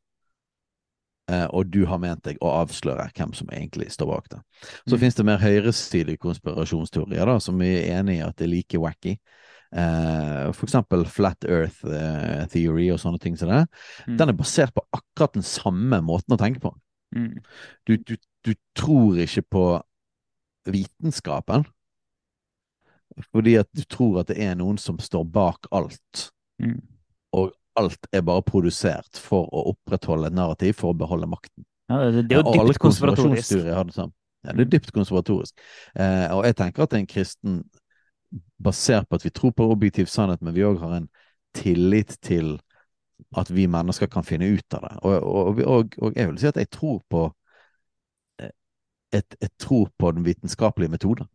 [1.29, 4.41] eh, og du har ment deg å avsløre hvem som egentlig står bak det.
[4.87, 4.99] Så Mm.
[4.99, 9.17] finnes det mer høyresidige konspirasjonsteorier da, som vi er enig i at er like wacky.
[9.73, 13.67] Eh, for eksempel Flat Earth eh, Theory og sånne ting som det.
[14.07, 14.17] Mm.
[14.17, 16.73] Den er basert på akkurat den samme måten å tenke på.
[17.15, 17.39] Mm.
[17.87, 19.63] Du, du, du tror ikke på
[20.69, 21.65] vitenskapen
[23.31, 26.29] fordi at du tror at det er noen som står bak alt,
[26.61, 26.77] Mm.
[27.33, 31.65] og alt er bare produsert for å opprettholde et narrativ for å beholde makten.
[31.89, 33.51] Ja, det, det er jo dypt konspiratorisk.
[33.65, 33.81] Ja,
[34.53, 35.57] det er dypt konspiratorisk.
[35.95, 37.63] Eh, og jeg tenker at en kristen,
[38.61, 41.09] basert på at vi tror på objektiv sannhet, men vi òg har en
[41.57, 42.59] tillit til
[43.37, 44.93] at vi mennesker kan finne ut av det.
[45.01, 47.25] Og, og, og, og jeg vil si at jeg tror på
[49.13, 51.27] et, et tro på den vitenskapelige metoden.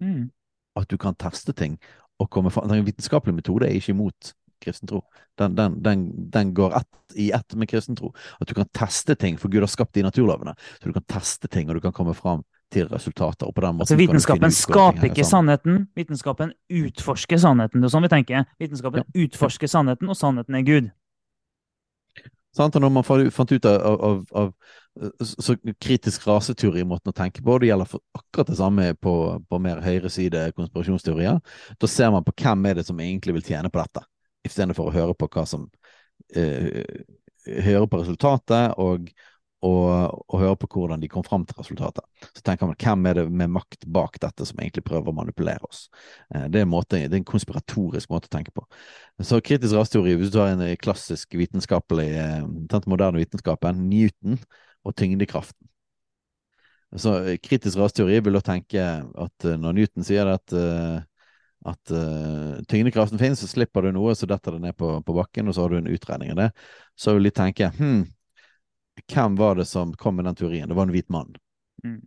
[0.00, 0.30] Mm.
[0.76, 1.78] At du kan teste ting
[2.18, 5.02] og komme fram Den vitenskapelige metode er ikke imot kristen tro.
[5.38, 8.12] Den, den, den, den går ett, i ett med kristen tro.
[8.40, 10.54] At du kan teste ting, for Gud har skapt de naturlovene.
[10.80, 13.46] Så du kan teste ting, og du kan komme fram til resultater.
[13.46, 17.82] Og på den måten Altså, vitenskapen skaper ikke sannheten, vitenskapen utforsker sannheten.
[17.82, 18.46] Det er sånn vi tenker.
[18.62, 20.92] Vitenskapen utforsker sannheten, og sannheten er Gud.
[22.54, 22.76] Sant?
[22.76, 24.52] Og når man fant ut av, av, av, av
[25.26, 29.14] så kritisk raseteori måten å tenke på, det gjelder for akkurat det samme på,
[29.50, 31.40] på mer høyreside konspirasjonsteorier,
[31.80, 34.04] da ser man på hvem er det som egentlig vil tjene på dette,
[34.46, 35.68] istedenfor å høre på hva som
[36.36, 36.84] eh,
[37.44, 39.10] Høre på resultatet og,
[39.64, 42.04] og, og høre på hvordan de kom fram til resultatet.
[42.26, 45.64] Så tenker man hvem er det med makt bak dette som egentlig prøver å manipulere
[45.68, 45.86] oss.
[46.34, 48.66] Eh, det, er en måte, det er en konspiratorisk måte å tenke på.
[49.24, 52.42] Så kritisk rasteori, hvis du har en eh, klassisk vitenskapelig eh,
[52.74, 54.36] den moderne vitenskapen, Newton
[54.84, 55.70] og tyngdekraften.
[57.00, 60.52] Så kritisk rasteori vil da tenke at når Newton sier at,
[61.66, 65.50] at uh, tyngdekraften finnes, så slipper du noe, så detter det ned på, på bakken,
[65.50, 66.46] og så har du en utregning av det,
[66.94, 68.04] så vil de tenke hm,
[69.02, 70.68] hvem var det som kom med den teorien?
[70.68, 71.34] Det var en hvit mann.
[71.84, 72.00] Mm.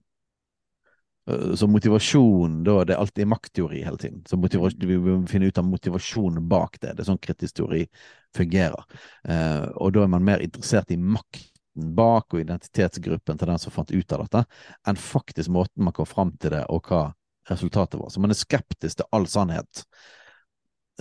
[1.30, 4.24] Eh, Så motivasjon, da, det er alltid maktteori hele tiden.
[4.26, 4.88] Så Mm.
[4.88, 6.96] vi må finne ut av motivasjonen bak det.
[6.96, 7.88] Det er sånn kritisk teori
[8.36, 8.84] fungerer.
[9.28, 13.72] Eh, og da er man mer interessert i makten bak og identitetsgruppen til den som
[13.72, 14.46] fant ut av dette,
[14.88, 17.14] enn faktisk måten man kom fram til det, og hva
[17.50, 18.10] resultatet var.
[18.10, 19.86] Så man er skeptisk til all sannhet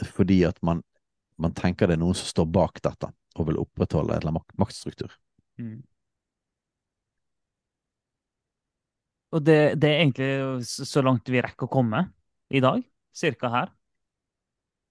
[0.05, 0.83] fordi at man,
[1.39, 4.43] man tenker det er noen som står bak dette, og vil opprettholde en eller annen
[4.43, 5.11] mak maktstruktur.
[5.61, 5.81] Mm.
[9.35, 12.07] Og det, det er egentlig så langt vi rekker å komme
[12.55, 12.81] i dag,
[13.17, 13.73] cirka her.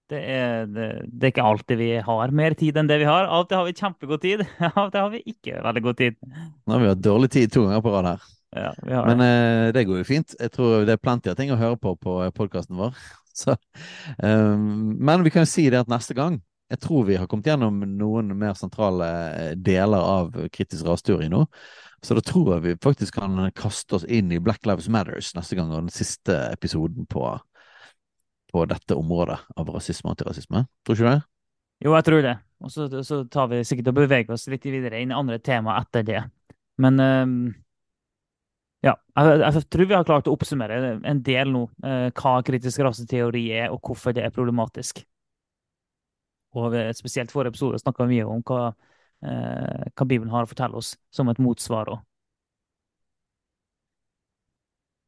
[0.06, 3.26] Det er, det, det er ikke alltid vi har mer tid enn det vi har.
[3.26, 5.98] Av og til har vi kjempegod tid, av og til har vi ikke veldig god
[5.98, 6.18] tid.
[6.22, 8.28] Nå har vi hatt dårlig tid to ganger på rad her.
[8.56, 9.26] Ja, vi har Men det.
[9.26, 10.36] eh, det går jo fint.
[10.38, 12.94] Jeg tror det er plenty av ting å høre på på podkasten vår.
[13.36, 13.52] Så,
[14.22, 17.46] um, men vi kan jo si det at neste gang Jeg tror vi har kommet
[17.46, 21.44] gjennom noen mer sentrale eh, deler av kritisk rasteori nå.
[22.02, 25.58] Så da tror jeg vi faktisk kan kaste oss inn i Black Lives Matters neste
[25.58, 27.22] gang, og den siste episoden på,
[28.52, 30.66] på dette området av rasisme og antirasisme.
[30.84, 31.22] Tror ikke du det?
[31.84, 32.36] Jo, jeg tror det.
[32.64, 35.76] Og så, så tar vi sikkert og beveger oss litt videre inn i andre tema
[35.80, 36.22] etter det.
[36.82, 37.40] Men ehm,
[38.84, 42.84] ja, jeg, jeg tror vi har klart å oppsummere en del nå, uh, hva kritisk
[42.84, 45.02] raseteori er, og hvorfor det er problematisk.
[46.56, 48.70] Og spesielt forrige episode snakka vi mye om hva,
[49.22, 51.90] eh, hva Bibelen har å fortelle oss som et motsvar.
[51.92, 52.00] Og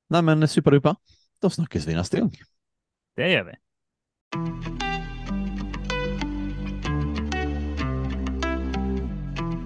[0.09, 0.97] Nei, men superduper.
[1.43, 2.33] Da snakkes vi neste gang.
[3.17, 3.57] det gjør vi.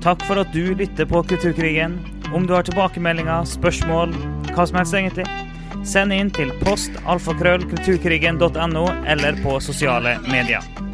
[0.03, 2.01] Takk for at du lytter på Kulturkrigen.
[2.35, 4.15] Om du har tilbakemeldinger, spørsmål,
[4.51, 5.27] hva som helst egentlig,
[5.87, 10.92] send inn til post alfakrøll kulturkrigen.no eller på sosiale medier.